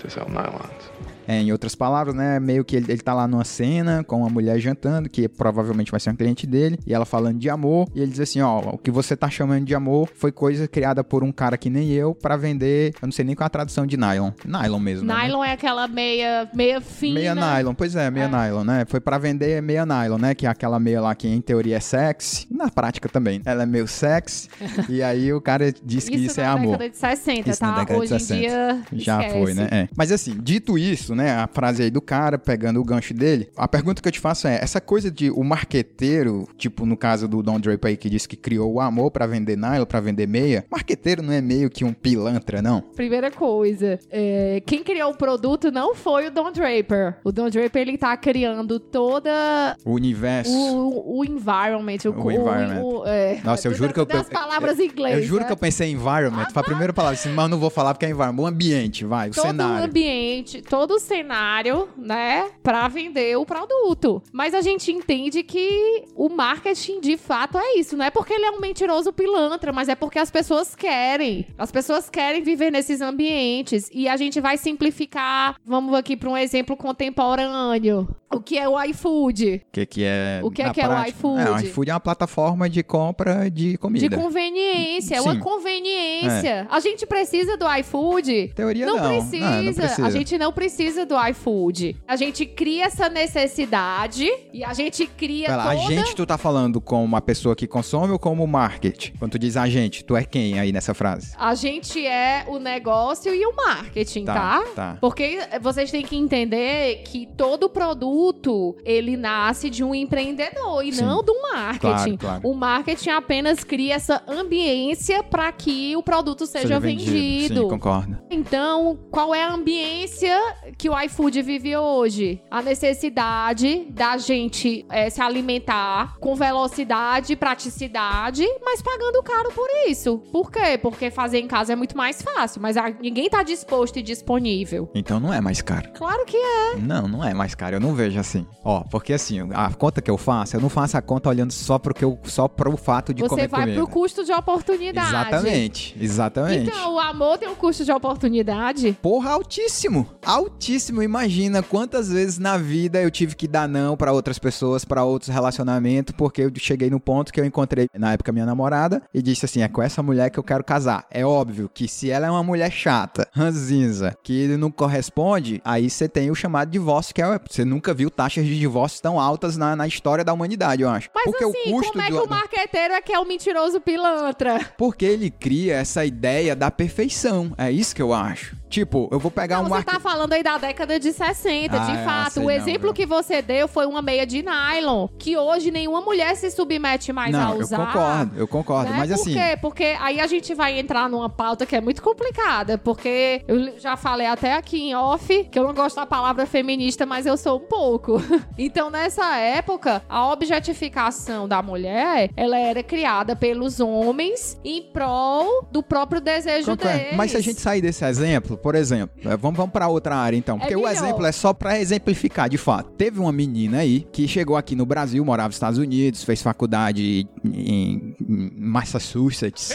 [0.00, 1.15] to sell nylons.
[1.26, 2.38] É, em outras palavras, né?
[2.40, 5.98] Meio que ele, ele tá lá numa cena com uma mulher jantando, que provavelmente vai
[6.00, 8.78] ser uma cliente dele, e ela falando de amor, e ele diz assim: Ó, o
[8.78, 12.14] que você tá chamando de amor foi coisa criada por um cara que nem eu
[12.14, 12.92] pra vender.
[13.00, 14.30] Eu não sei nem qual é a tradução de nylon.
[14.44, 15.06] Nylon mesmo.
[15.06, 15.14] né?
[15.24, 17.14] Nylon é aquela meia, meia fina.
[17.20, 18.84] Meia nylon, pois é, meia nylon, né?
[18.86, 20.34] Foi pra vender meia nylon, né?
[20.34, 23.40] Que é aquela meia lá que em teoria é sexy, na prática também.
[23.44, 24.48] Ela é meio sexy,
[24.88, 26.72] e aí o cara diz que isso, Isso é na amor.
[26.78, 27.78] década de 60, Isso na tá?
[27.80, 28.34] década de Hoje 60.
[28.34, 28.82] em dia.
[28.92, 29.38] Já esquece.
[29.42, 29.68] foi, né?
[29.70, 29.88] É.
[29.96, 31.32] Mas assim, dito isso, né?
[31.32, 33.48] A frase aí do cara, pegando o gancho dele.
[33.56, 37.26] A pergunta que eu te faço é: essa coisa de o marqueteiro, tipo no caso
[37.28, 40.26] do Don Draper aí que disse que criou o amor para vender nylon, para vender
[40.26, 42.80] meia, marqueteiro não é meio que um pilantra, não?
[42.80, 47.16] Primeira coisa, é, quem criou o produto não foi o Don Draper.
[47.24, 49.76] O Don Draper, ele tá criando toda...
[49.84, 50.50] O universo.
[50.52, 51.98] O, o environment.
[52.06, 52.82] O, O environment.
[52.82, 55.24] o- é, Nossa, eu juro que eu- Das eu- palavras Eu inglesas.
[55.24, 56.46] juro que eu pensei em environment.
[56.52, 58.42] Foi a primeira palavra, assim, mas eu não vou falar porque é environment.
[58.42, 59.84] O ambiente, vai, o todo o cenário.
[59.86, 64.22] ambiente, todo o cenário, né, pra vender o produto.
[64.32, 68.44] Mas a gente entende que o marketing de fato é isso, não é porque ele
[68.44, 71.46] é um mentiroso pilantra, mas é porque as pessoas querem.
[71.56, 75.56] As pessoas querem viver nesses ambientes e a gente vai simplificar.
[75.64, 78.08] Vamos aqui para um exemplo contemporâneo.
[78.32, 79.62] O que é o iFood?
[79.68, 80.40] O que, que é.
[80.42, 81.40] O que é que é o iFood?
[81.40, 84.08] É, o iFood é uma plataforma de compra de comida.
[84.08, 86.66] De conveniência, é uma conveniência.
[86.70, 88.52] A gente precisa do iFood?
[88.54, 89.08] Teoria Não, não.
[89.08, 89.50] precisa.
[89.50, 90.06] Não, não precisa.
[90.06, 91.96] A gente não precisa do iFood.
[92.06, 95.74] A gente cria essa necessidade e a gente cria Pera toda...
[95.74, 99.12] a gente, tu tá falando como uma pessoa que consome ou como market?
[99.18, 101.32] Quando tu diz a gente, tu é quem aí nessa frase?
[101.36, 104.34] A gente é o negócio e o marketing, tá?
[104.34, 104.98] Tá, tá.
[105.00, 111.04] Porque vocês têm que entender que todo produto, ele nasce de um empreendedor e Sim.
[111.04, 112.16] não do marketing.
[112.16, 112.48] Claro, claro.
[112.48, 117.62] O marketing apenas cria essa ambiência para que o produto seja, vendido.
[117.62, 118.18] Sim, concordo.
[118.30, 120.38] Então, qual é a ambiência
[120.78, 122.40] que o iFood vive hoje?
[122.50, 129.68] A necessidade da gente eh, se alimentar com velocidade e praticidade, mas pagando caro por
[129.88, 130.18] isso.
[130.32, 130.78] Por quê?
[130.80, 134.90] Porque fazer em casa é muito mais fácil, mas a- ninguém tá disposto e disponível.
[134.94, 135.88] Então não é mais caro.
[135.94, 136.76] Claro que é.
[136.76, 137.76] Não, não é mais caro.
[137.76, 138.46] Eu não vejo assim.
[138.64, 141.78] Ó, porque assim, a conta que eu faço, eu não faço a conta olhando só
[141.78, 143.76] pro, que eu, só pro fato de Você comer vai comida.
[143.82, 145.08] pro custo de oportunidade.
[145.08, 146.68] Exatamente, exatamente.
[146.70, 148.96] Então, o amor tem um custo de oportunidade.
[149.00, 150.06] Porra, altíssimo.
[150.24, 150.56] Altíssimo.
[150.76, 155.30] Imagina quantas vezes na vida eu tive que dar não pra outras pessoas, pra outros
[155.32, 159.44] relacionamentos, porque eu cheguei no ponto que eu encontrei na época minha namorada e disse
[159.46, 161.06] assim: é com essa mulher que eu quero casar.
[161.10, 166.08] É óbvio que se ela é uma mulher chata, ranzinza, que não corresponde, aí você
[166.08, 167.40] tem o chamado divórcio, que é.
[167.48, 171.08] Você nunca viu taxas de divórcio tão altas na, na história da humanidade, eu acho.
[171.14, 173.24] Mas porque assim, o custo como é que do- o marqueteiro é que é o
[173.26, 174.60] mentiroso pilantra?
[174.76, 177.52] Porque ele cria essa ideia da perfeição.
[177.56, 178.56] É isso que eu acho.
[178.68, 181.76] Tipo, eu vou pegar Não, um você marque- tá falando aí da década de 60,
[181.76, 182.32] Ah, de é, fato.
[182.32, 182.94] sei o não, exemplo viu?
[182.94, 187.34] que você deu foi uma meia de nylon, que hoje nenhuma mulher se submete mais
[187.34, 187.86] a Não, eu usar.
[187.86, 188.90] concordo, eu concordo.
[188.90, 188.96] né?
[188.98, 189.32] Mas Por assim.
[189.34, 189.58] quê?
[189.60, 193.96] Porque aí a gente vai entrar numa pauta que é muito complicada, porque eu já
[193.96, 197.56] falei até aqui em off que eu não gosto da palavra feminista, mas eu sou
[197.58, 198.20] um pouco.
[198.58, 205.82] então, nessa época, a objetificação da mulher, ela era criada pelos homens em prol do
[205.82, 206.96] próprio desejo Concordo.
[206.98, 207.16] deles.
[207.16, 210.36] Mas se a gente sair desse exemplo, por exemplo, é, vamos, vamos para outra área
[210.46, 210.92] então, porque o melhor.
[210.92, 212.88] exemplo é só para exemplificar de fato.
[212.92, 217.26] Teve uma menina aí que chegou aqui no Brasil, morava nos Estados Unidos, fez faculdade
[217.44, 219.72] em, em Massachusetts.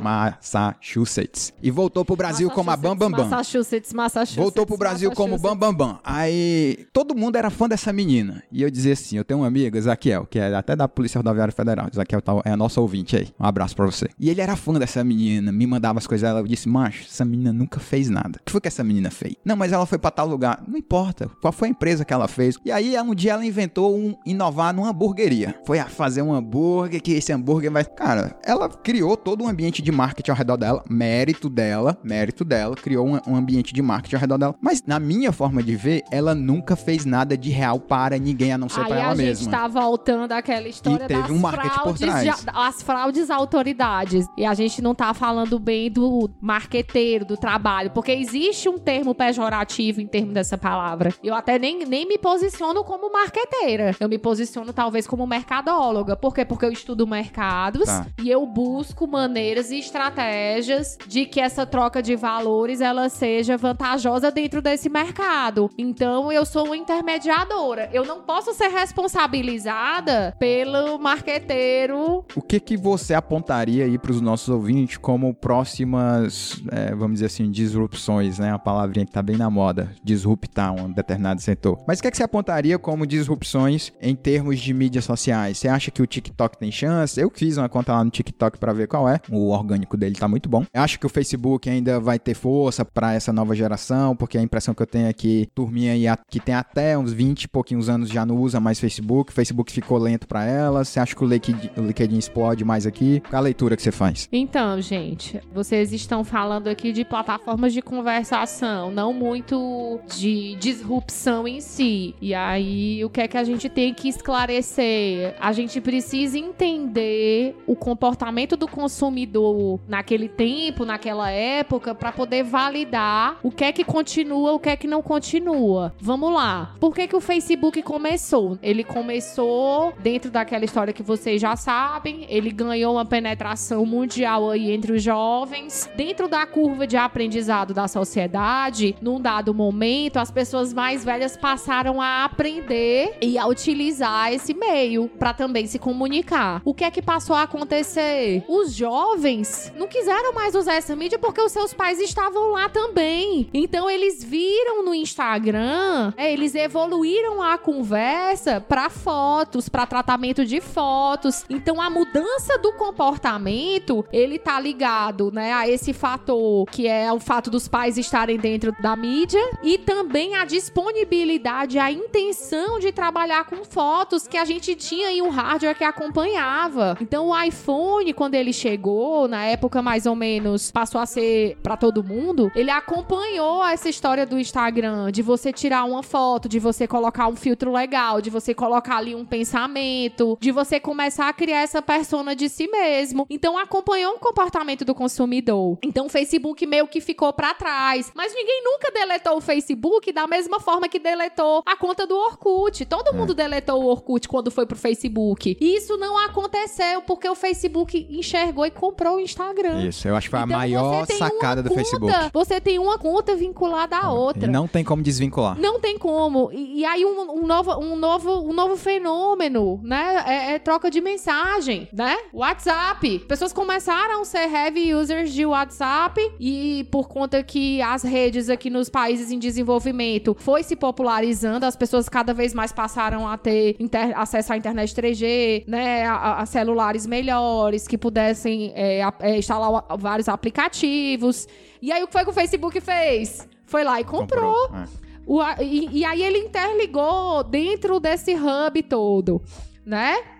[0.00, 1.52] Massachusetts.
[1.62, 3.24] E voltou pro Brasil como a Bam Bam Bam.
[3.26, 4.36] Massachusetts, Massachusetts.
[4.36, 5.98] Voltou pro Brasil como Bam Bam Bam.
[6.04, 8.42] Aí todo mundo era fã dessa menina.
[8.50, 11.52] E eu dizia assim: eu tenho um amigo, Ezequiel, que é até da Polícia Rodoviária
[11.52, 11.88] Federal.
[11.92, 13.28] Ezequiel tá- é nosso ouvinte aí.
[13.38, 14.08] Um abraço pra você.
[14.18, 16.28] E ele era fã dessa menina, me mandava as coisas.
[16.28, 18.38] Ela eu disse: Macho, essa menina nunca fez nada.
[18.40, 19.34] O que foi que essa menina fez?
[19.44, 20.62] Não, mas ela foi pra tal lugar.
[20.66, 21.28] Não importa.
[21.40, 22.56] Qual foi a empresa que ela fez?
[22.64, 25.54] E aí um dia ela inventou um inovar numa hamburgueria.
[25.64, 27.84] Foi a fazer um hambúrguer, que esse hambúrguer vai.
[27.84, 30.84] Cara, ela criou todo um ambiente de marketing ao redor dela.
[30.90, 32.74] Mérito dela, mérito dela.
[32.74, 34.54] Criou um, um ambiente de marketing ao redor dela.
[34.60, 38.58] Mas na minha forma de ver, ela nunca fez nada de real para ninguém, a
[38.58, 39.50] não ser Aí pra ela a gente mesma.
[39.52, 42.24] tá voltando àquela história E teve das um marketing por fraudes, trás.
[42.44, 44.26] de- as fraudes autoridades.
[44.36, 49.14] E a gente não tá falando bem do marqueteiro, do trabalho, porque existe um termo
[49.14, 51.14] pejorativo em termos dessa palavra.
[51.22, 53.94] Eu até nem, nem me posiciono como marqueteira.
[54.00, 56.16] Eu me posiciono talvez como mercadóloga.
[56.16, 56.44] Por quê?
[56.44, 58.06] Porque eu estudo mercados Tá.
[58.22, 64.30] e eu busco maneiras e estratégias de que essa troca de valores ela seja vantajosa
[64.30, 65.70] dentro desse mercado.
[65.76, 67.88] Então eu sou uma intermediadora.
[67.92, 72.24] Eu não posso ser responsabilizada pelo marqueteiro.
[72.34, 77.26] O que que você apontaria aí para os nossos ouvintes como próximas, é, vamos dizer
[77.26, 78.52] assim, disrupções, né?
[78.52, 81.78] A palavrinha que tá bem na moda, disruptar um determinado setor.
[81.86, 85.58] Mas o que que você apontaria como disrupções em termos de mídias sociais?
[85.58, 87.20] Você acha que o TikTok tem chance?
[87.20, 90.28] Eu fiz uma conta lá no TikTok para ver qual é o orgânico dele tá
[90.28, 90.64] muito bom.
[90.72, 94.42] Eu acho que o Facebook ainda vai ter força para essa nova geração, porque a
[94.42, 97.88] impressão que eu tenho é que turminha aí que tem até uns 20 e pouquinhos
[97.88, 100.88] anos já não usa mais Facebook, Facebook ficou lento para elas.
[100.88, 103.20] Você acha que o LinkedIn, o LinkedIn explode mais aqui?
[103.28, 104.28] Qual a leitura que você faz?
[104.32, 111.60] Então, gente, vocês estão falando aqui de plataformas de conversação, não muito de disrupção em
[111.60, 112.14] si.
[112.20, 115.34] E aí, o que é que a gente tem que esclarecer?
[115.40, 119.55] A gente precisa entender o comportamento do consumidor
[119.88, 124.76] naquele tempo, naquela época, para poder validar o que é que continua, o que é
[124.76, 125.94] que não continua.
[126.00, 126.74] Vamos lá.
[126.80, 128.58] Por que, que o Facebook começou?
[128.62, 134.70] Ele começou dentro daquela história que vocês já sabem, ele ganhou uma penetração mundial aí
[134.70, 135.90] entre os jovens.
[135.96, 142.00] Dentro da curva de aprendizado da sociedade, num dado momento, as pessoas mais velhas passaram
[142.00, 146.60] a aprender e a utilizar esse meio para também se comunicar.
[146.64, 148.44] O que é que passou a acontecer?
[148.48, 149.45] Os jovens
[149.76, 153.48] não quiseram mais usar essa mídia porque os seus pais estavam lá também.
[153.52, 160.60] Então eles viram no Instagram, é, eles evoluíram a conversa para fotos, para tratamento de
[160.60, 161.44] fotos.
[161.48, 167.20] Então a mudança do comportamento, ele tá ligado, né, a esse fator que é o
[167.20, 173.44] fato dos pais estarem dentro da mídia e também a disponibilidade, a intenção de trabalhar
[173.44, 176.96] com fotos que a gente tinha em um hardware que acompanhava.
[177.00, 181.76] Então o iPhone, quando ele chegou, na época mais ou menos passou a ser para
[181.76, 186.86] todo mundo, ele acompanhou essa história do Instagram, de você tirar uma foto, de você
[186.86, 191.60] colocar um filtro legal, de você colocar ali um pensamento, de você começar a criar
[191.60, 193.26] essa persona de si mesmo.
[193.28, 195.76] Então acompanhou o comportamento do consumidor.
[195.82, 200.26] Então o Facebook meio que ficou para trás, mas ninguém nunca deletou o Facebook da
[200.26, 202.86] mesma forma que deletou a conta do Orkut.
[202.86, 205.58] Todo mundo deletou o Orkut quando foi pro Facebook.
[205.60, 209.84] E isso não aconteceu porque o Facebook enxergou e comprou o Instagram.
[209.86, 212.14] Isso, eu acho que foi a Então, maior você tem sacada do conta, Facebook.
[212.32, 214.44] Você tem uma conta vinculada à outra.
[214.44, 215.58] E não tem como desvincular.
[215.58, 216.50] Não tem como.
[216.52, 220.24] E, e aí um, um novo, um, novo, um novo fenômeno, né?
[220.26, 222.16] É, é troca de mensagem, né?
[222.32, 223.20] WhatsApp.
[223.20, 228.70] Pessoas começaram a ser heavy users de WhatsApp e por conta que as redes aqui
[228.70, 233.76] nos países em desenvolvimento foi se popularizando, as pessoas cada vez mais passaram a ter
[233.78, 236.04] inter- acesso à internet 3G, né?
[236.06, 241.48] A, a- celulares melhores que pudessem é, é, instalar vários aplicativos.
[241.80, 243.46] E aí o que foi que o Facebook fez?
[243.66, 244.66] Foi lá e comprou.
[244.74, 245.05] É.
[245.26, 249.42] O e, e aí ele interligou dentro desse hub todo,
[249.84, 250.35] né?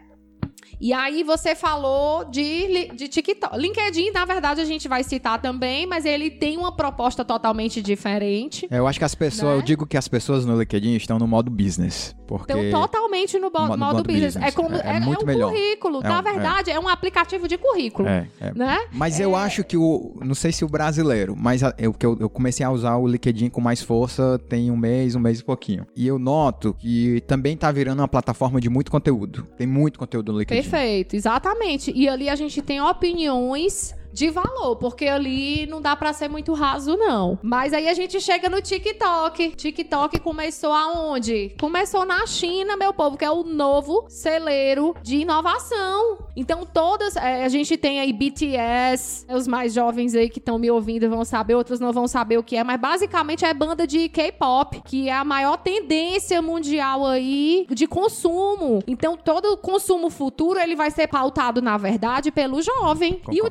[0.80, 3.56] E aí você falou de, de TikTok.
[3.58, 8.66] LinkedIn, na verdade, a gente vai citar também, mas ele tem uma proposta totalmente diferente.
[8.70, 9.58] Eu acho que as pessoas, Né?
[9.58, 12.14] eu digo que as pessoas no LinkedIn estão no modo business.
[12.26, 12.52] Porque.
[12.52, 14.34] Então, totalmente no Modo- modo, business.
[14.34, 14.48] business.
[14.48, 15.50] É como É- é é, muito um melhor.
[15.52, 16.00] currículo.
[16.00, 16.80] É na um- verdade, é.
[16.80, 18.08] um aplicativo de currículo.
[18.08, 18.52] É, é.
[18.52, 18.78] Né?
[18.92, 20.18] Mas eu acho que o.
[20.24, 23.48] Não sei se o brasileiro, mas eu, que eu, eu comecei a usar o LinkedIn
[23.48, 25.86] com mais força tem um mês, um mês e pouquinho.
[25.94, 29.46] E eu noto que também tá virando uma plataforma de muito conteúdo.
[29.56, 30.65] Tem muito conteúdo no LinkedIn.
[30.70, 31.92] Perfeito, exatamente.
[31.94, 36.54] E ali a gente tem opiniões de valor, porque ali não dá pra ser muito
[36.54, 37.38] raso, não.
[37.42, 39.50] Mas aí a gente chega no TikTok.
[39.50, 41.54] TikTok começou aonde?
[41.60, 46.16] Começou na China, meu povo, que é o novo celeiro de inovação.
[46.34, 47.14] Então, todas.
[47.16, 51.22] é, a gente tem aí BTS, os mais jovens aí que estão me ouvindo vão
[51.22, 55.10] saber, outros não vão saber o que é, mas basicamente é banda de K-pop, que
[55.10, 58.82] é a maior tendência mundial aí de consumo.
[58.86, 63.20] Então, todo o consumo futuro ele vai ser pautado, na verdade, pelo jovem.
[63.30, 63.50] E o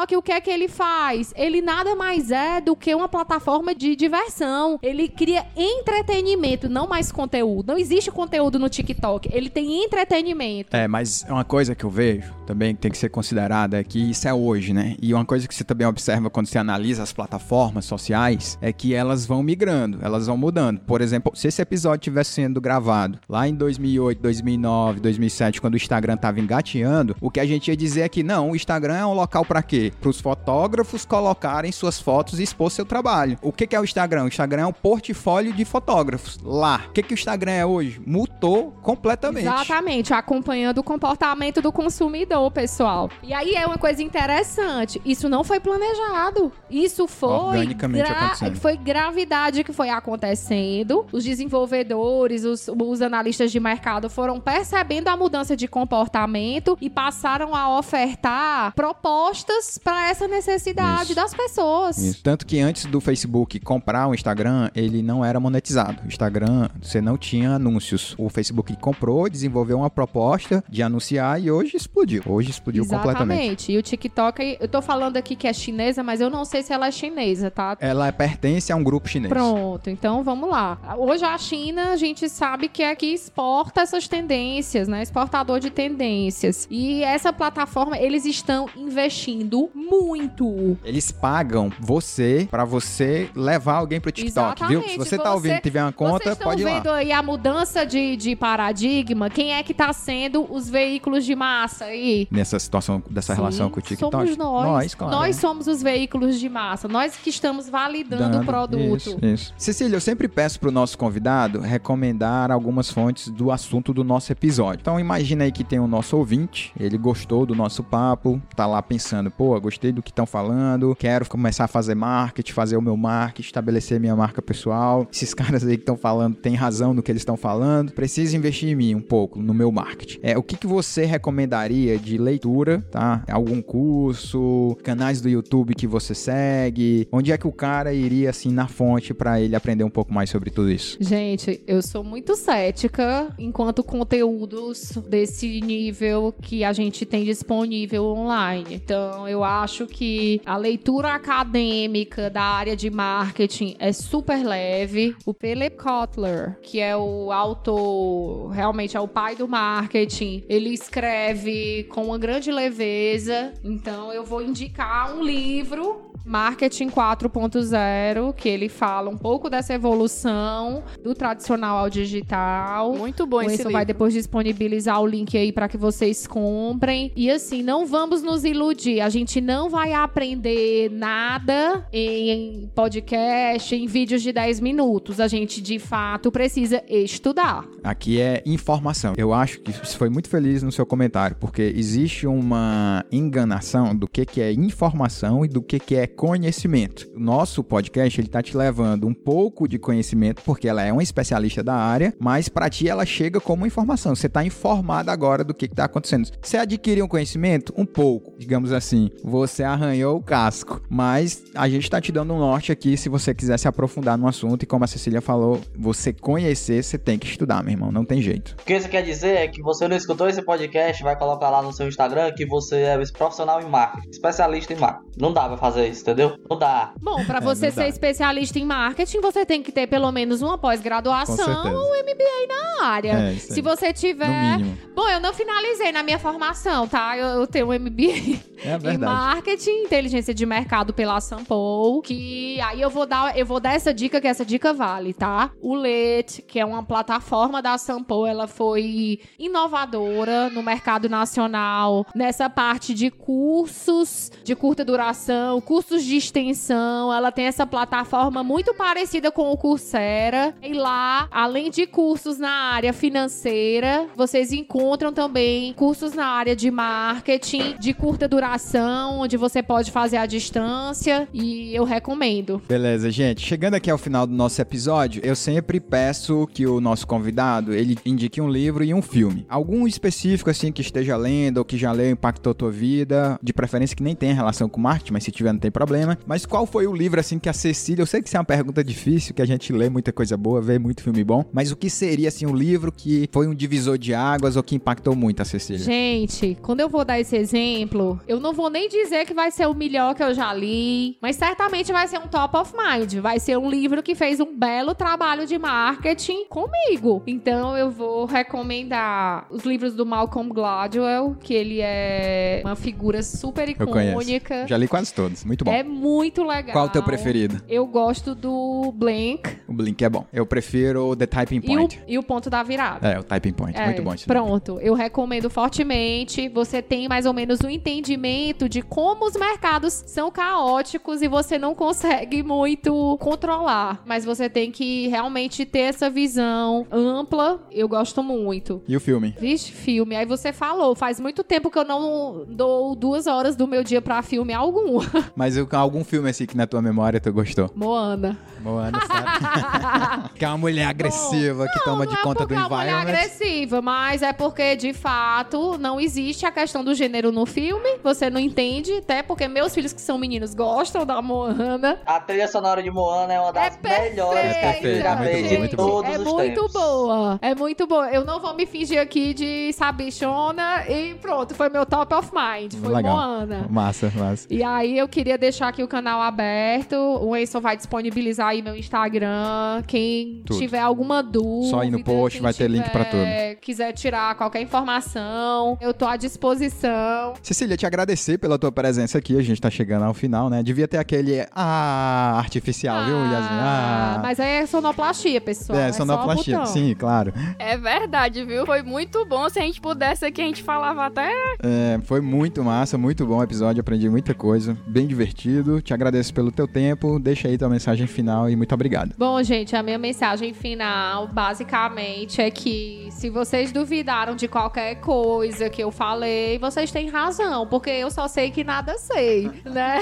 [0.00, 0.06] Concordo.
[0.06, 1.32] TikTok, o que é que ele faz?
[1.36, 4.78] Ele nada mais é do que uma plataforma de diversão.
[4.82, 7.68] Ele cria entretenimento, não mais conteúdo.
[7.68, 9.28] Não existe conteúdo no TikTok.
[9.32, 10.74] Ele tem entretenimento.
[10.76, 14.10] É, mas uma coisa que eu vejo também que tem que ser considerada é que
[14.10, 14.96] isso é hoje, né?
[15.00, 18.94] E uma coisa que você também observa quando você analisa as plataformas sociais é que
[18.94, 20.80] elas vão migrando, elas vão mudando.
[20.80, 25.76] Por exemplo, se esse episódio tivesse sendo gravado lá em 2008, 2009, 2007, quando o
[25.76, 29.06] Instagram tava engateando, o que a gente ia dizer é que não, o Instagram é
[29.06, 29.79] um local para quê?
[30.00, 33.38] Para os fotógrafos colocarem suas fotos e expor seu trabalho.
[33.40, 34.24] O que que é o Instagram?
[34.24, 36.38] O Instagram é um portfólio de fotógrafos.
[36.42, 36.84] Lá.
[36.88, 38.00] O que que o Instagram é hoje?
[38.04, 39.46] Mutou completamente.
[39.46, 43.08] Exatamente, acompanhando o comportamento do consumidor, pessoal.
[43.22, 45.00] E aí é uma coisa interessante.
[45.04, 46.52] Isso não foi planejado.
[46.68, 48.56] Isso foi Organicamente acontecendo.
[48.56, 51.06] foi gravidade que foi acontecendo.
[51.12, 57.54] Os desenvolvedores, os, os analistas de mercado foram percebendo a mudança de comportamento e passaram
[57.54, 61.14] a ofertar propostas para essa necessidade Isso.
[61.14, 61.98] das pessoas.
[61.98, 62.22] Isso.
[62.22, 66.02] Tanto que antes do Facebook comprar o Instagram, ele não era monetizado.
[66.04, 68.14] O Instagram, você não tinha anúncios.
[68.18, 72.22] O Facebook comprou, desenvolveu uma proposta de anunciar e hoje explodiu.
[72.26, 73.40] Hoje explodiu completamente.
[73.40, 73.72] Exatamente.
[73.72, 76.72] E o TikTok, eu tô falando aqui que é chinesa, mas eu não sei se
[76.72, 77.76] ela é chinesa, tá?
[77.80, 79.32] Ela pertence a um grupo chinês.
[79.32, 80.78] Pronto, então vamos lá.
[80.98, 85.02] Hoje a China, a gente sabe que é que exporta essas tendências, né?
[85.02, 86.66] Exportador de tendências.
[86.70, 90.78] E essa plataforma, eles estão investindo muito.
[90.84, 94.80] Eles pagam você pra você levar alguém pro TikTok, viu?
[94.80, 94.98] Se Exatamente.
[94.98, 96.70] você tá ouvindo e tiver uma conta, Vocês estão pode ir lá.
[96.74, 99.28] vendo aí a mudança de, de paradigma?
[99.28, 102.28] Quem é que tá sendo os veículos de massa aí?
[102.30, 104.12] Nessa situação, dessa relação Sim, com o TikTok.
[104.12, 104.66] Somos nós.
[104.66, 105.14] Nós, claro.
[105.16, 106.88] Nós somos os veículos de massa.
[106.88, 108.42] Nós que estamos validando Dando.
[108.42, 108.96] o produto.
[108.96, 109.54] Isso, isso.
[109.56, 114.80] Cecília, eu sempre peço pro nosso convidado recomendar algumas fontes do assunto do nosso episódio.
[114.80, 118.80] Então imagina aí que tem o nosso ouvinte, ele gostou do nosso papo, tá lá
[118.82, 122.96] pensando, pô, gostei do que estão falando, quero começar a fazer marketing, fazer o meu
[122.96, 125.08] marketing, estabelecer minha marca pessoal.
[125.10, 128.68] Esses caras aí que estão falando têm razão no que eles estão falando, preciso investir
[128.68, 130.18] em mim um pouco, no meu marketing.
[130.22, 133.24] É, o que, que você recomendaria de leitura, tá?
[133.30, 137.08] Algum curso, canais do YouTube que você segue?
[137.10, 140.28] Onde é que o cara iria assim na fonte pra ele aprender um pouco mais
[140.28, 140.98] sobre tudo isso?
[141.00, 148.66] Gente, eu sou muito cética enquanto conteúdos desse nível que a gente tem disponível online.
[148.70, 155.14] Então, eu acho que a leitura acadêmica da área de marketing é super leve.
[155.24, 161.84] O Philip Kotler, que é o autor, realmente é o pai do marketing, ele escreve
[161.84, 163.52] com uma grande leveza.
[163.64, 170.82] Então, eu vou indicar um livro Marketing 4.0, que ele fala um pouco dessa evolução
[171.02, 172.94] do tradicional ao digital.
[172.94, 173.72] Muito bom O esse Enzo livro.
[173.72, 177.12] vai depois disponibilizar o link aí para que vocês comprem.
[177.16, 179.00] E assim, não vamos nos iludir.
[179.00, 185.20] A gente não vai aprender nada em podcast, em vídeos de 10 minutos.
[185.20, 187.64] A gente, de fato, precisa estudar.
[187.82, 189.14] Aqui é informação.
[189.16, 194.06] Eu acho que você foi muito feliz no seu comentário, porque existe uma enganação do
[194.08, 197.08] que, que é informação e do que, que é conhecimento.
[197.14, 201.62] Nosso podcast, ele tá te levando um pouco de conhecimento, porque ela é uma especialista
[201.62, 204.14] da área, mas para ti ela chega como informação.
[204.14, 206.28] Você tá informado agora do que, que tá acontecendo.
[206.42, 207.72] Você adquiriu um conhecimento?
[207.76, 209.10] Um pouco, digamos assim.
[209.24, 213.34] Você arranhou o casco, mas a gente tá te dando um norte aqui se você
[213.34, 217.26] quiser se aprofundar no assunto e como a Cecília falou, você conhecer, você tem que
[217.26, 218.56] estudar, meu irmão, não tem jeito.
[218.60, 221.62] O que isso quer dizer é que você não escutou esse podcast, vai colocar lá
[221.62, 225.10] no seu Instagram que você é profissional em marketing, especialista em marketing.
[225.18, 226.38] Não dá pra fazer isso, entendeu?
[226.48, 226.92] Não dá.
[227.00, 227.88] Bom, para É, você ser dá.
[227.88, 233.12] especialista em marketing, você tem que ter pelo menos uma pós-graduação ou MBA na área.
[233.12, 233.54] É, isso aí.
[233.54, 234.58] Se você tiver.
[234.94, 237.16] Bom, eu não finalizei na minha formação, tá?
[237.16, 242.80] Eu, eu tenho um MBA É em marketing, inteligência de mercado pela Sampo, que aí
[242.80, 245.50] eu vou dar, eu vou dar essa dica que essa dica vale, tá?
[245.62, 252.48] O LET, que é uma plataforma da Sampo, ela foi inovadora no mercado nacional nessa
[252.50, 257.12] parte de cursos de curta duração, cursos de extensão.
[257.12, 260.54] Ela tem essa plataforma muito parecida com o Coursera.
[260.62, 266.70] E lá, além de cursos na área financeira, vocês encontram também cursos na área de
[266.70, 271.28] marketing de curta duração, onde você pode fazer à distância.
[271.32, 272.62] E eu recomendo.
[272.68, 273.40] Beleza, gente.
[273.40, 277.98] Chegando aqui ao final do nosso episódio, eu sempre peço que o nosso convidado ele
[278.04, 279.46] indique um livro e um filme.
[279.48, 283.96] Algum específico assim que esteja lendo ou que já leu impactou tua vida, de preferência
[283.96, 286.18] que nem tenha relação com marketing, mas se tiver não tem problema.
[286.26, 288.44] Mas qual foi o livro assim que a Cecília, eu sei que isso é uma
[288.44, 291.76] pergunta difícil, que a gente lê muita coisa boa, vê muito filme bom, mas o
[291.76, 295.40] que seria assim um livro que foi um divisor de águas ou que impactou muito
[295.40, 295.82] a Cecília?
[295.82, 299.66] Gente, quando eu vou dar esse exemplo, eu não vou nem dizer que vai ser
[299.66, 303.14] o melhor que eu já li, mas certamente vai ser um top of mind.
[303.14, 307.22] Vai ser um livro que fez um belo trabalho de marketing comigo.
[307.26, 313.68] Então eu vou recomendar os livros do Malcolm Gladwell, que ele é uma figura super
[313.68, 314.10] Eu conheço.
[314.10, 314.66] icônica.
[314.68, 315.69] Já li quase todos, muito bom.
[315.70, 316.72] É muito legal.
[316.72, 317.60] Qual o teu preferido?
[317.68, 320.26] Eu gosto do Blank O Blink é bom.
[320.32, 322.02] Eu prefiro The Typing e o, Point.
[322.06, 323.08] e o Ponto da Virada.
[323.08, 323.78] É, o Typing Point.
[323.78, 324.14] É, muito bom.
[324.26, 326.48] Pronto, eu recomendo fortemente.
[326.48, 331.58] Você tem mais ou menos um entendimento de como os mercados são caóticos e você
[331.58, 334.02] não consegue muito controlar.
[334.04, 337.60] Mas você tem que realmente ter essa visão ampla.
[337.70, 338.82] Eu gosto muito.
[338.86, 339.34] E o filme?
[339.38, 340.16] Vixe, filme.
[340.16, 344.00] Aí você falou, faz muito tempo que eu não dou duas horas do meu dia
[344.02, 345.00] pra filme algum.
[345.36, 347.70] Mas algum filme assim que na tua memória tu gostou?
[347.74, 348.36] Moana.
[348.60, 350.28] Moana, sabe?
[350.36, 352.68] que é uma mulher agressiva que toma de não conta é do porque é uma
[352.68, 353.08] mulher environment.
[353.18, 357.98] agressiva, mas é porque, de fato, não existe a questão do gênero no filme.
[358.02, 362.00] Você não entende, até porque meus filhos que são meninos gostam da Moana.
[362.06, 365.30] A trilha sonora de Moana é uma das É melhores que a gente já muito
[365.30, 366.72] fez muito todos É os muito tempos.
[366.72, 367.38] boa.
[367.42, 368.10] É muito boa.
[368.10, 372.74] Eu não vou me fingir aqui de sabichona e pronto, foi meu top of mind.
[372.74, 373.14] Foi Legal.
[373.16, 373.66] Moana.
[373.70, 374.46] Massa, massa.
[374.50, 376.94] E aí eu queria deixar aqui o canal aberto.
[376.96, 379.82] O Enson vai disponibilizar aí meu Instagram.
[379.86, 380.58] Quem Tudo.
[380.58, 383.22] tiver alguma dúvida, Só ir no post, vai ter link pra tudo.
[383.60, 387.34] Quiser tirar qualquer informação, eu tô à disposição.
[387.42, 389.36] Cecília, te agradecer pela tua presença aqui.
[389.36, 390.62] A gente tá chegando ao final, né?
[390.62, 393.58] Devia ter aquele ah artificial, viu, Yasmin?
[393.60, 395.78] Ah, Mas aí é sonoplastia, pessoal.
[395.78, 396.64] é, É, sonoplastia.
[396.66, 397.32] Sim, claro.
[397.58, 398.64] É verdade, viu?
[398.66, 399.48] Foi muito bom.
[399.48, 401.30] Se a gente pudesse aqui, a gente falava até.
[401.62, 403.80] É, foi muito massa, muito bom o episódio.
[403.80, 404.76] Aprendi muita coisa.
[404.86, 405.39] Bem divertido.
[405.82, 407.18] Te agradeço pelo teu tempo.
[407.18, 409.14] Deixa aí tua mensagem final e muito obrigado.
[409.16, 415.70] Bom, gente, a minha mensagem final, basicamente, é que se vocês duvidaram de qualquer coisa
[415.70, 420.00] que eu falei, vocês têm razão, porque eu só sei que nada sei, né?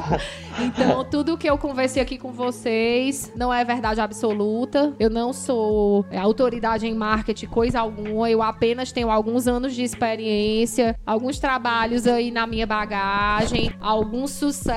[0.58, 4.94] então, tudo que eu conversei aqui com vocês não é verdade absoluta.
[4.98, 8.30] Eu não sou é, autoridade em marketing, coisa alguma.
[8.30, 14.69] Eu apenas tenho alguns anos de experiência, alguns trabalhos aí na minha bagagem, alguns sucessos,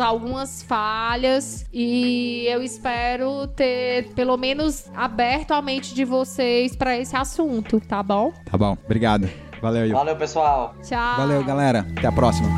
[0.00, 7.14] algumas falhas e eu espero ter pelo menos aberto a mente de vocês para esse
[7.14, 8.32] assunto, tá bom?
[8.44, 8.76] Tá bom.
[8.84, 9.28] Obrigado.
[9.60, 9.92] Valeu, Yu.
[9.92, 10.74] Valeu, pessoal.
[10.82, 11.16] Tchau.
[11.16, 11.86] Valeu, galera.
[11.96, 12.48] Até a próxima.